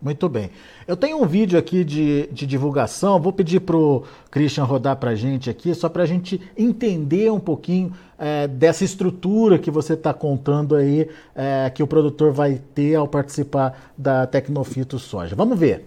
Muito 0.00 0.28
bem. 0.28 0.50
Eu 0.86 0.96
tenho 0.96 1.20
um 1.20 1.26
vídeo 1.26 1.58
aqui 1.58 1.82
de, 1.82 2.28
de 2.30 2.46
divulgação, 2.46 3.20
vou 3.20 3.32
pedir 3.32 3.60
para 3.60 3.76
o 3.76 4.04
Christian 4.30 4.64
rodar 4.64 4.96
para 4.96 5.10
a 5.10 5.14
gente 5.14 5.48
aqui, 5.48 5.74
só 5.74 5.88
para 5.88 6.02
a 6.02 6.06
gente 6.06 6.40
entender 6.56 7.32
um 7.32 7.40
pouquinho 7.40 7.92
é, 8.18 8.46
dessa 8.46 8.84
estrutura 8.84 9.58
que 9.58 9.70
você 9.70 9.94
está 9.94 10.12
contando 10.12 10.76
aí, 10.76 11.08
é, 11.34 11.70
que 11.70 11.82
o 11.82 11.86
produtor 11.86 12.32
vai 12.32 12.60
ter 12.74 12.94
ao 12.94 13.08
participar 13.08 13.92
da 13.96 14.26
Tecnofito 14.26 14.98
Soja. 14.98 15.34
Vamos 15.34 15.58
ver. 15.58 15.86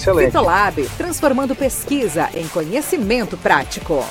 Excelente. 0.05 0.27
Fitolab, 0.27 0.89
transformando 0.97 1.55
pesquisa 1.55 2.29
em 2.35 2.47
conhecimento 2.47 3.35
prático. 3.35 4.03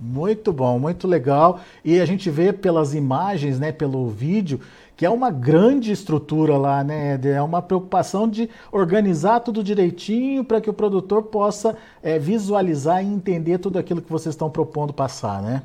Muito 0.00 0.52
bom, 0.54 0.78
muito 0.78 1.06
legal. 1.06 1.60
E 1.84 2.00
a 2.00 2.06
gente 2.06 2.30
vê 2.30 2.50
pelas 2.50 2.94
imagens, 2.94 3.60
né, 3.60 3.72
pelo 3.72 4.08
vídeo, 4.08 4.60
que 4.96 5.04
é 5.04 5.10
uma 5.10 5.30
grande 5.30 5.92
estrutura 5.92 6.56
lá, 6.56 6.82
né? 6.82 7.20
É 7.22 7.42
uma 7.42 7.60
preocupação 7.60 8.26
de 8.26 8.48
organizar 8.72 9.40
tudo 9.40 9.62
direitinho 9.62 10.42
para 10.42 10.60
que 10.60 10.70
o 10.70 10.72
produtor 10.72 11.24
possa 11.24 11.76
é, 12.02 12.18
visualizar 12.18 13.04
e 13.04 13.06
entender 13.06 13.58
tudo 13.58 13.78
aquilo 13.78 14.00
que 14.00 14.10
vocês 14.10 14.34
estão 14.34 14.48
propondo 14.48 14.94
passar, 14.94 15.42
né? 15.42 15.62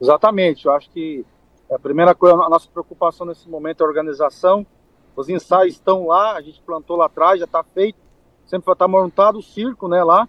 Exatamente. 0.00 0.66
Eu 0.66 0.72
acho 0.72 0.88
que 0.90 1.24
a 1.68 1.78
primeira 1.78 2.14
coisa, 2.14 2.36
a 2.36 2.48
nossa 2.48 2.68
preocupação 2.70 3.26
nesse 3.26 3.48
momento 3.48 3.82
é 3.82 3.84
a 3.84 3.88
organização 3.88 4.64
os 5.18 5.28
ensaios 5.28 5.74
estão 5.74 6.06
lá, 6.06 6.36
a 6.36 6.40
gente 6.40 6.62
plantou 6.62 6.96
lá 6.96 7.06
atrás, 7.06 7.40
já 7.40 7.44
está 7.44 7.64
feito. 7.64 7.98
Sempre 8.46 8.66
vai 8.66 8.74
estar 8.74 8.84
tá 8.84 8.88
montado 8.88 9.40
o 9.40 9.42
circo, 9.42 9.88
né, 9.88 10.02
lá. 10.04 10.28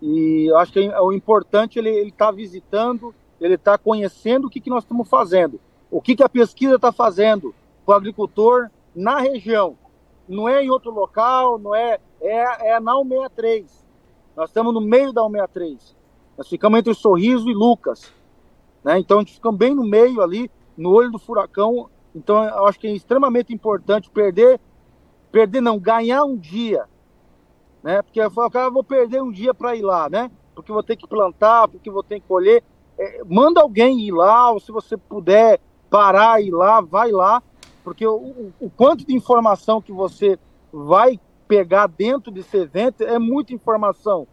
E 0.00 0.50
acho 0.56 0.72
que 0.72 0.80
é 0.80 1.00
o 1.02 1.12
importante 1.12 1.78
ele 1.78 1.90
estar 2.08 2.26
tá 2.26 2.32
visitando, 2.32 3.14
ele 3.38 3.54
está 3.54 3.76
conhecendo 3.76 4.46
o 4.46 4.50
que, 4.50 4.58
que 4.58 4.70
nós 4.70 4.84
estamos 4.84 5.06
fazendo, 5.06 5.60
o 5.90 6.00
que, 6.00 6.16
que 6.16 6.22
a 6.22 6.30
pesquisa 6.30 6.76
está 6.76 6.90
fazendo 6.90 7.54
para 7.84 7.92
o 7.92 7.96
agricultor 7.96 8.70
na 8.94 9.20
região. 9.20 9.76
Não 10.26 10.48
é 10.48 10.64
em 10.64 10.70
outro 10.70 10.90
local, 10.90 11.58
não 11.58 11.74
é, 11.74 11.98
é, 12.18 12.70
é 12.70 12.80
na 12.80 12.94
163. 12.94 13.84
Nós 14.34 14.48
estamos 14.48 14.72
no 14.72 14.80
meio 14.80 15.12
da 15.12 15.22
163. 15.24 15.94
Nós 16.38 16.48
ficamos 16.48 16.78
entre 16.78 16.94
Sorriso 16.94 17.50
e 17.50 17.54
Lucas. 17.54 18.10
Né? 18.82 18.98
Então 18.98 19.18
a 19.18 19.20
gente 19.20 19.34
fica 19.34 19.52
bem 19.52 19.74
no 19.74 19.84
meio 19.84 20.22
ali, 20.22 20.50
no 20.74 20.90
olho 20.90 21.10
do 21.10 21.18
furacão, 21.18 21.90
então, 22.14 22.44
eu 22.44 22.66
acho 22.66 22.78
que 22.78 22.86
é 22.86 22.92
extremamente 22.92 23.52
importante 23.54 24.10
perder, 24.10 24.60
perder 25.30 25.60
não, 25.60 25.78
ganhar 25.78 26.24
um 26.24 26.36
dia, 26.36 26.84
né? 27.82 28.02
Porque 28.02 28.20
eu 28.20 28.30
falo, 28.30 28.50
cara, 28.50 28.70
vou 28.70 28.84
perder 28.84 29.22
um 29.22 29.32
dia 29.32 29.54
para 29.54 29.74
ir 29.74 29.82
lá, 29.82 30.08
né? 30.10 30.30
Porque 30.54 30.70
vou 30.70 30.82
ter 30.82 30.96
que 30.96 31.06
plantar, 31.06 31.68
porque 31.68 31.90
vou 31.90 32.02
ter 32.02 32.20
que 32.20 32.26
colher. 32.26 32.62
é, 32.98 33.22
manda 33.24 33.60
alguém 33.60 34.00
ir 34.00 34.12
lá, 34.12 34.50
ou 34.50 34.60
se 34.60 34.70
você 34.70 34.96
puder 34.96 35.58
parar 35.88 36.40
e 36.40 36.48
ir 36.48 36.50
lá, 36.50 36.80
vai 36.80 37.10
lá, 37.10 37.42
porque 37.82 38.06
o, 38.06 38.14
o, 38.14 38.52
o 38.60 38.70
quanto 38.70 39.06
de 39.06 39.14
informação 39.14 39.80
que 39.80 39.92
você 39.92 40.38
vai 40.72 41.18
pegar 41.48 41.86
dentro 41.86 42.30
desse 42.30 42.56
evento 42.56 43.02
é 43.02 43.18
muita 43.18 43.54
informação. 43.54 44.26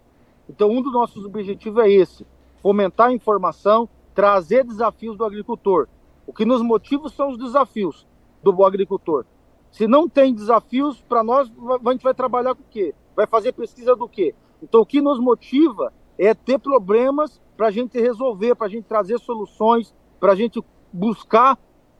Então, 0.49 0.69
um 0.69 0.81
dos 0.81 0.91
nossos 0.91 1.23
objetivos 1.25 1.83
é 1.83 1.89
esse: 1.89 2.25
fomentar 2.61 3.07
a 3.07 3.13
informação, 3.13 3.87
trazer 4.13 4.65
desafios 4.65 5.17
do 5.17 5.23
agricultor. 5.23 5.87
O 6.29 6.31
que 6.31 6.45
nos 6.45 6.61
motiva 6.61 7.09
são 7.09 7.29
os 7.29 7.39
desafios 7.39 8.05
do 8.43 8.63
agricultor. 8.63 9.25
Se 9.71 9.87
não 9.87 10.07
tem 10.07 10.31
desafios, 10.31 11.01
para 11.01 11.23
nós, 11.23 11.51
a 11.83 11.91
gente 11.91 12.03
vai 12.03 12.13
trabalhar 12.13 12.53
com 12.53 12.61
o 12.61 12.69
quê? 12.69 12.93
Vai 13.15 13.25
fazer 13.25 13.51
pesquisa 13.51 13.95
do 13.95 14.07
quê? 14.07 14.35
Então, 14.61 14.81
o 14.81 14.85
que 14.85 15.01
nos 15.01 15.19
motiva 15.19 15.91
é 16.19 16.35
ter 16.35 16.59
problemas 16.59 17.41
para 17.57 17.65
a 17.65 17.71
gente 17.71 17.99
resolver, 17.99 18.53
para 18.53 18.67
a 18.67 18.69
gente 18.69 18.85
trazer 18.85 19.19
soluções, 19.19 19.91
para 20.19 20.33
a 20.33 20.35
gente 20.35 20.63
buscar, 20.93 21.57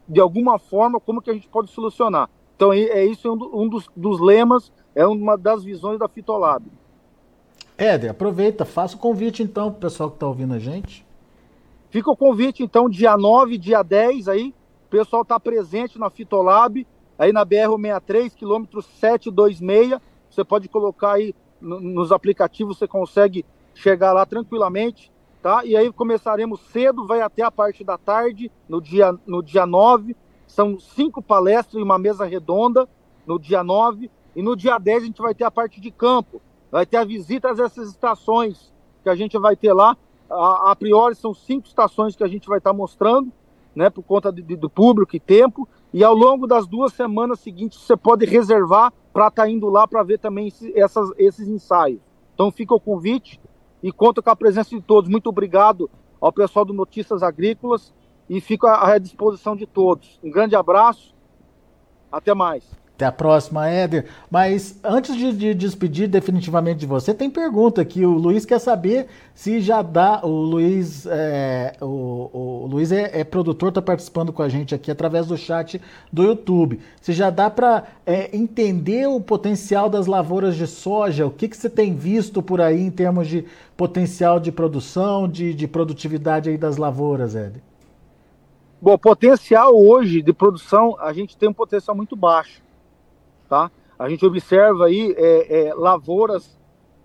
de 0.08 0.20
alguma 0.20 0.60
forma, 0.60 1.00
como 1.00 1.24
que 1.24 1.32
a 1.32 1.34
gente 1.34 1.50
pode 1.50 1.72
solucionar. 1.72 2.30
Então, 2.56 2.72
é 2.72 3.04
isso 3.04 3.28
é 3.28 3.32
um, 3.32 3.68
dos, 3.68 3.90
dos 3.98 4.20
lemas, 4.20 4.72
é 4.94 5.08
uma 5.08 5.36
das 5.36 5.64
visões 5.64 5.98
da 5.98 6.08
Fitolab. 6.08 6.64
Éder, 7.76 8.12
aproveita, 8.12 8.64
faça 8.64 8.96
o 8.96 9.00
convite 9.00 9.42
então 9.42 9.72
para 9.72 9.78
o 9.78 9.82
pessoal 9.82 10.12
que 10.12 10.18
está 10.18 10.28
ouvindo 10.28 10.54
a 10.54 10.60
gente. 10.60 11.09
Fica 11.90 12.12
o 12.12 12.16
convite 12.16 12.64
então, 12.64 12.90
dia 12.90 13.18
9, 13.18 13.58
dia 13.58 13.82
10 13.82 14.28
aí, 14.28 14.54
o 14.86 14.90
pessoal 14.90 15.24
está 15.24 15.40
presente 15.40 15.98
na 15.98 16.10
Fitolab, 16.10 16.86
aí 17.18 17.32
na 17.32 17.46
BR-63, 17.46 18.34
quilômetro 18.36 18.82
726. 18.82 20.00
Você 20.30 20.44
pode 20.44 20.70
colocar 20.70 21.14
aí 21.14 21.34
nos 21.60 22.12
aplicativos, 22.12 22.78
você 22.78 22.88
consegue 22.88 23.46
chegar 23.74 24.14
lá 24.14 24.26
tranquilamente, 24.26 25.12
tá? 25.42 25.66
E 25.66 25.76
aí 25.76 25.92
começaremos 25.92 26.60
cedo, 26.72 27.06
vai 27.06 27.22
até 27.22 27.44
a 27.44 27.52
parte 27.52 27.84
da 27.84 27.98
tarde, 27.98 28.52
no 28.68 28.82
dia, 28.82 29.18
no 29.26 29.42
dia 29.42 29.66
9. 29.66 30.16
São 30.48 30.80
cinco 30.80 31.22
palestras 31.22 31.80
e 31.80 31.84
uma 31.84 32.00
mesa 32.00 32.26
redonda 32.26 32.88
no 33.26 33.40
dia 33.40 33.64
9. 33.64 34.10
E 34.36 34.42
no 34.42 34.56
dia 34.56 34.78
10 34.78 35.04
a 35.04 35.06
gente 35.06 35.22
vai 35.22 35.34
ter 35.34 35.44
a 35.44 35.52
parte 35.52 35.82
de 35.82 35.92
campo. 35.92 36.42
Vai 36.72 36.86
ter 36.86 36.98
a 36.98 37.04
visita 37.04 37.50
a 37.50 37.52
essas 37.52 37.90
estações 37.90 38.74
que 39.04 39.10
a 39.10 39.16
gente 39.16 39.38
vai 39.38 39.56
ter 39.56 39.74
lá. 39.74 39.98
A, 40.30 40.72
a 40.72 40.76
priori 40.76 41.16
são 41.16 41.34
cinco 41.34 41.68
estações 41.68 42.16
que 42.16 42.24
a 42.24 42.28
gente 42.28 42.48
vai 42.48 42.60
estar 42.60 42.74
mostrando, 42.74 43.32
né? 43.76 43.90
Por 43.90 44.04
conta 44.04 44.32
de, 44.32 44.42
de, 44.42 44.56
do 44.56 44.70
público 44.70 45.16
e 45.16 45.20
tempo. 45.20 45.68
E 45.94 46.04
ao 46.04 46.14
longo 46.14 46.46
das 46.46 46.68
duas 46.68 46.94
semanas 46.94 47.40
seguintes, 47.40 47.80
você 47.80 47.98
pode 47.98 48.26
reservar 48.26 48.94
para 49.12 49.28
estar 49.28 49.44
tá 49.44 49.50
indo 49.50 49.70
lá 49.70 49.88
para 49.88 50.04
ver 50.04 50.20
também 50.20 50.48
esse, 50.48 50.78
essas, 50.78 51.12
esses 51.18 51.48
ensaios. 51.48 52.00
Então 52.34 52.52
fica 52.52 52.74
o 52.74 52.80
convite 52.80 53.40
e 53.82 53.92
conto 53.92 54.22
com 54.22 54.30
a 54.30 54.36
presença 54.36 54.70
de 54.70 54.82
todos. 54.82 55.10
Muito 55.10 55.28
obrigado 55.28 55.90
ao 56.22 56.32
pessoal 56.32 56.66
do 56.66 56.74
Notícias 56.74 57.24
Agrícolas 57.24 57.94
e 58.30 58.40
fico 58.40 58.68
à 58.68 58.98
disposição 58.98 59.56
de 59.56 59.66
todos. 59.66 60.20
Um 60.24 60.30
grande 60.30 60.56
abraço, 60.56 61.16
até 62.12 62.34
mais. 62.34 62.79
Até 63.00 63.06
a 63.06 63.14
próxima, 63.14 63.66
Éder. 63.66 64.08
Mas 64.30 64.78
antes 64.84 65.16
de, 65.16 65.32
de, 65.32 65.54
despedir 65.54 66.10
definitivamente 66.10 66.80
de 66.80 66.86
você, 66.86 67.14
tem 67.14 67.30
pergunta 67.30 67.80
aqui. 67.80 68.06
O 68.06 68.12
Luiz 68.12 68.46
quer 68.46 68.60
saber 68.60 69.08
se 69.34 69.62
já 69.62 69.82
dá. 69.82 70.20
O 70.22 70.28
Luiz 70.28 71.06
é, 71.06 71.78
o, 71.80 72.66
o 72.66 72.68
Luiz 72.70 72.92
é, 72.92 73.22
é 73.22 73.24
produtor, 73.24 73.70
está 73.70 73.82
participando 73.82 74.34
com 74.34 74.44
a 74.44 74.50
gente 74.50 74.76
aqui 74.76 74.92
através 74.92 75.28
do 75.28 75.38
chat 75.38 75.82
do 76.12 76.24
YouTube. 76.24 76.82
Se 77.00 77.14
já 77.14 77.30
dá 77.30 77.50
para 77.50 77.86
é, 78.06 78.36
entender 78.36 79.08
o 79.08 79.22
potencial 79.22 79.90
das 79.90 80.06
lavouras 80.06 80.58
de 80.58 80.68
soja, 80.68 81.26
o 81.26 81.32
que, 81.32 81.48
que 81.48 81.56
você 81.56 81.70
tem 81.70 81.96
visto 81.96 82.44
por 82.44 82.60
aí 82.60 82.82
em 82.82 82.92
termos 82.92 83.30
de 83.30 83.46
potencial 83.78 84.42
de 84.42 84.52
produção, 84.52 85.26
de, 85.26 85.54
de 85.54 85.70
produtividade 85.70 86.50
aí 86.50 86.58
das 86.58 86.76
lavouras, 86.76 87.34
Éder? 87.34 87.62
Bom, 88.82 88.98
potencial 88.98 89.74
hoje 89.74 90.22
de 90.22 90.34
produção, 90.34 90.98
a 91.00 91.14
gente 91.14 91.38
tem 91.38 91.48
um 91.48 91.54
potencial 91.54 91.96
muito 91.96 92.14
baixo 92.14 92.68
tá? 93.50 93.72
A 93.98 94.08
gente 94.08 94.26
observa 94.26 94.86
aí 94.86 95.14
é, 95.18 95.68
é, 95.68 95.74
lavouras 95.74 96.58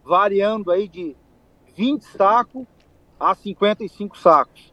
variando 0.04 0.70
aí 0.70 0.86
de 0.86 1.16
20 1.74 2.02
sacos 2.02 2.66
a 3.18 3.34
55 3.34 4.16
sacos, 4.16 4.72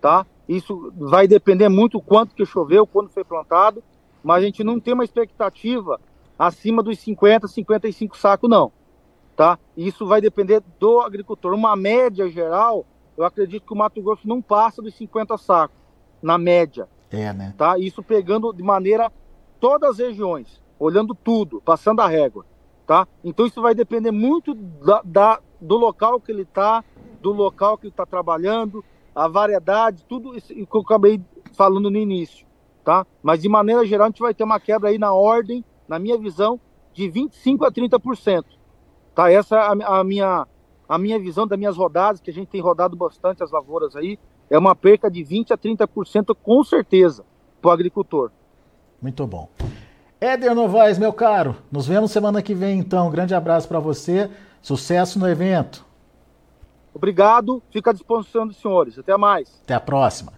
tá? 0.00 0.24
Isso 0.48 0.92
vai 0.96 1.28
depender 1.28 1.68
muito 1.68 2.00
quanto 2.00 2.34
que 2.34 2.46
choveu, 2.46 2.86
quando 2.86 3.10
foi 3.10 3.24
plantado, 3.24 3.82
mas 4.22 4.42
a 4.42 4.46
gente 4.46 4.64
não 4.64 4.80
tem 4.80 4.94
uma 4.94 5.04
expectativa 5.04 6.00
acima 6.38 6.82
dos 6.82 6.98
50, 7.00 7.46
55 7.48 8.16
sacos 8.16 8.48
não, 8.48 8.72
tá? 9.36 9.58
Isso 9.76 10.06
vai 10.06 10.20
depender 10.20 10.62
do 10.78 11.00
agricultor. 11.00 11.52
Uma 11.52 11.76
média 11.76 12.28
geral, 12.30 12.86
eu 13.16 13.24
acredito 13.24 13.66
que 13.66 13.72
o 13.72 13.76
Mato 13.76 14.00
Grosso 14.00 14.26
não 14.26 14.40
passa 14.40 14.80
dos 14.80 14.94
50 14.94 15.36
sacos, 15.36 15.76
na 16.22 16.38
média. 16.38 16.88
É, 17.10 17.32
né? 17.32 17.54
Tá? 17.58 17.76
Isso 17.78 18.02
pegando 18.02 18.52
de 18.52 18.62
maneira 18.62 19.12
todas 19.58 19.90
as 19.90 19.98
regiões 19.98 20.59
olhando 20.80 21.14
tudo, 21.14 21.60
passando 21.60 22.00
a 22.00 22.08
régua, 22.08 22.46
tá? 22.86 23.06
Então 23.22 23.46
isso 23.46 23.60
vai 23.60 23.74
depender 23.74 24.10
muito 24.10 24.54
da, 24.54 25.02
da 25.04 25.40
do 25.60 25.76
local 25.76 26.18
que 26.18 26.32
ele 26.32 26.42
está, 26.42 26.82
do 27.20 27.30
local 27.30 27.76
que 27.76 27.84
ele 27.84 27.92
está 27.92 28.06
trabalhando, 28.06 28.82
a 29.14 29.28
variedade, 29.28 30.04
tudo 30.08 30.34
isso 30.34 30.48
que 30.54 30.66
eu 30.72 30.80
acabei 30.80 31.20
falando 31.52 31.90
no 31.90 31.98
início, 31.98 32.46
tá? 32.82 33.06
Mas 33.22 33.42
de 33.42 33.48
maneira 33.48 33.84
geral 33.84 34.06
a 34.06 34.10
gente 34.10 34.22
vai 34.22 34.32
ter 34.32 34.42
uma 34.42 34.58
quebra 34.58 34.88
aí 34.88 34.98
na 34.98 35.12
ordem, 35.12 35.62
na 35.86 35.98
minha 35.98 36.16
visão, 36.16 36.58
de 36.94 37.08
25 37.08 37.64
a 37.66 37.70
30%, 37.70 38.44
tá? 39.14 39.30
Essa 39.30 39.56
é 39.56 39.58
a, 39.58 40.00
a 40.00 40.04
minha 40.04 40.46
a 40.88 40.98
minha 40.98 41.20
visão 41.20 41.46
das 41.46 41.56
minhas 41.56 41.76
rodadas, 41.76 42.20
que 42.20 42.30
a 42.30 42.34
gente 42.34 42.48
tem 42.48 42.60
rodado 42.60 42.96
bastante 42.96 43.44
as 43.44 43.52
lavouras 43.52 43.94
aí, 43.94 44.18
é 44.50 44.58
uma 44.58 44.74
perca 44.74 45.08
de 45.08 45.22
20 45.22 45.52
a 45.52 45.56
30% 45.56 46.34
com 46.42 46.64
certeza 46.64 47.24
para 47.62 47.68
o 47.68 47.72
agricultor. 47.72 48.32
Muito 49.00 49.24
bom. 49.24 49.48
Éder 50.20 50.54
Novaes, 50.54 50.98
meu 50.98 51.14
caro, 51.14 51.56
nos 51.72 51.86
vemos 51.86 52.10
semana 52.10 52.42
que 52.42 52.52
vem 52.54 52.78
então. 52.78 53.08
Um 53.08 53.10
grande 53.10 53.34
abraço 53.34 53.66
para 53.66 53.80
você, 53.80 54.28
sucesso 54.60 55.18
no 55.18 55.26
evento. 55.26 55.82
Obrigado, 56.92 57.62
fica 57.70 57.88
à 57.88 57.92
disposição 57.94 58.46
dos 58.46 58.58
senhores. 58.58 58.98
Até 58.98 59.16
mais. 59.16 59.48
Até 59.64 59.72
a 59.72 59.80
próxima. 59.80 60.34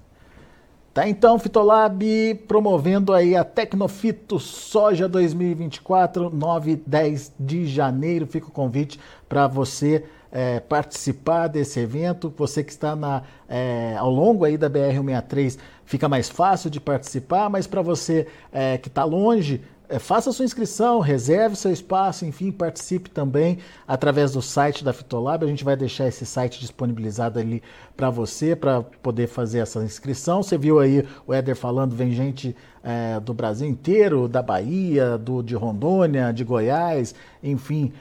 Tá 0.95 1.09
então, 1.09 1.37
Fitolab 1.37 2.05
promovendo 2.47 3.13
aí 3.13 3.35
a 3.35 3.43
Tecnofito 3.43 4.39
Soja 4.39 5.09
2024, 5.09 6.31
9 6.31 6.71
e 6.71 6.77
10 6.77 7.33
de 7.41 7.67
janeiro. 7.67 8.27
Fica 8.27 8.47
o 8.47 8.53
convite 8.53 9.01
para 9.29 9.49
você 9.49 10.05
é, 10.31 10.61
participar 10.61 11.49
desse 11.49 11.81
evento. 11.81 12.33
Você 12.37 12.63
que 12.63 12.71
está 12.71 12.95
na, 12.95 13.23
é, 13.49 13.97
ao 13.99 14.11
longo 14.11 14.45
aí 14.45 14.57
da 14.57 14.71
BR-163 14.71 15.59
fica 15.93 16.09
mais 16.09 16.27
fácil 16.27 16.71
de 16.71 16.81
participar, 16.81 17.51
mas 17.51 17.67
para 17.67 17.83
você 17.83 18.27
é, 18.51 18.79
que 18.79 18.89
está 18.89 19.05
longe, 19.05 19.61
é, 19.91 19.99
faça 19.99 20.33
sua 20.33 20.47
inscrição, 20.47 21.01
reserve 21.01 21.55
seu 21.55 21.71
espaço, 21.71 22.25
enfim, 22.25 22.51
participe 22.51 23.11
também 23.11 23.59
através 23.87 24.33
do 24.33 24.41
site 24.41 24.83
da 24.83 24.95
Fitolab. 24.95 25.45
A 25.45 25.49
gente 25.49 25.63
vai 25.63 25.77
deixar 25.77 26.09
esse 26.09 26.25
site 26.25 26.59
disponibilizado 26.59 27.39
ali 27.39 27.63
para 27.95 28.09
você, 28.09 28.57
para 28.57 28.81
poder 28.83 29.27
fazer 29.27 29.59
essa 29.59 29.85
inscrição. 29.85 30.43
Você 30.43 30.57
viu 30.57 30.81
aí 30.81 31.07
o 31.27 31.35
Éder 31.35 31.55
falando, 31.55 31.95
vem 31.95 32.13
gente 32.13 32.57
é, 32.83 33.21
do 33.21 33.35
Brasil 33.35 33.69
inteiro, 33.69 34.27
da 34.27 34.41
Bahia, 34.41 35.19
do, 35.19 35.43
de 35.43 35.55
Rondônia, 35.55 36.33
de 36.33 36.43
Goiás, 36.43 37.15
enfim, 37.43 37.93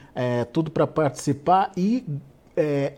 tudo 0.50 0.70
para 0.70 0.86
participar 0.86 1.70
e 1.76 2.06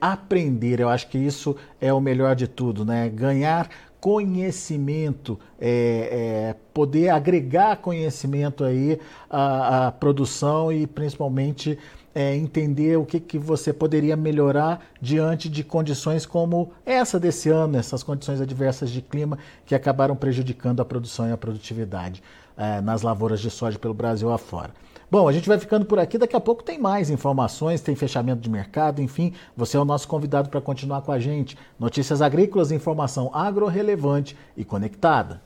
aprender. 0.00 0.78
Eu 0.78 0.88
acho 0.88 1.08
que 1.08 1.18
isso 1.18 1.56
é 1.80 1.92
o 1.92 2.00
melhor 2.00 2.36
de 2.36 2.46
tudo, 2.46 2.84
né? 2.84 3.08
Ganhar 3.08 3.68
conhecimento, 4.04 5.40
é, 5.58 6.50
é, 6.50 6.56
poder 6.74 7.08
agregar 7.08 7.78
conhecimento 7.78 8.62
aí 8.62 9.00
à, 9.30 9.86
à 9.86 9.92
produção 9.92 10.70
e 10.70 10.86
principalmente 10.86 11.78
é, 12.14 12.36
entender 12.36 12.98
o 12.98 13.06
que, 13.06 13.18
que 13.18 13.38
você 13.38 13.72
poderia 13.72 14.14
melhorar 14.14 14.84
diante 15.00 15.48
de 15.48 15.64
condições 15.64 16.26
como 16.26 16.70
essa 16.84 17.18
desse 17.18 17.48
ano, 17.48 17.78
essas 17.78 18.02
condições 18.02 18.42
adversas 18.42 18.90
de 18.90 19.00
clima 19.00 19.38
que 19.64 19.74
acabaram 19.74 20.14
prejudicando 20.14 20.80
a 20.80 20.84
produção 20.84 21.26
e 21.26 21.32
a 21.32 21.36
produtividade 21.38 22.22
é, 22.58 22.82
nas 22.82 23.00
lavouras 23.00 23.40
de 23.40 23.50
soja 23.50 23.78
pelo 23.78 23.94
Brasil 23.94 24.30
afora. 24.30 24.74
Bom, 25.14 25.28
a 25.28 25.32
gente 25.32 25.46
vai 25.46 25.60
ficando 25.60 25.86
por 25.86 25.96
aqui. 26.00 26.18
Daqui 26.18 26.34
a 26.34 26.40
pouco 26.40 26.64
tem 26.64 26.76
mais 26.76 27.08
informações, 27.08 27.80
tem 27.80 27.94
fechamento 27.94 28.40
de 28.40 28.50
mercado, 28.50 29.00
enfim. 29.00 29.32
Você 29.56 29.76
é 29.76 29.80
o 29.80 29.84
nosso 29.84 30.08
convidado 30.08 30.48
para 30.48 30.60
continuar 30.60 31.02
com 31.02 31.12
a 31.12 31.20
gente. 31.20 31.56
Notícias 31.78 32.20
agrícolas, 32.20 32.72
informação 32.72 33.30
agro-relevante 33.32 34.36
e 34.56 34.64
conectada. 34.64 35.40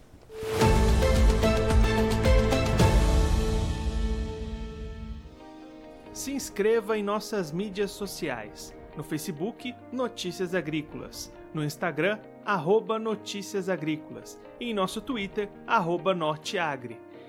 Se 6.15 6.33
inscreva 6.33 6.97
em 6.97 7.03
nossas 7.03 7.53
mídias 7.53 7.91
sociais. 7.91 8.75
No 8.97 9.05
Facebook, 9.05 9.75
Notícias 9.93 10.55
Agrícolas. 10.55 11.31
No 11.53 11.63
Instagram, 11.63 12.19
arroba 12.43 12.99
Notícias 12.99 13.69
Agrícolas. 13.69 14.41
E 14.59 14.71
em 14.71 14.73
nosso 14.73 15.03
Twitter, 15.03 15.51
arroba 15.67 16.15
Norteagri. 16.15 16.99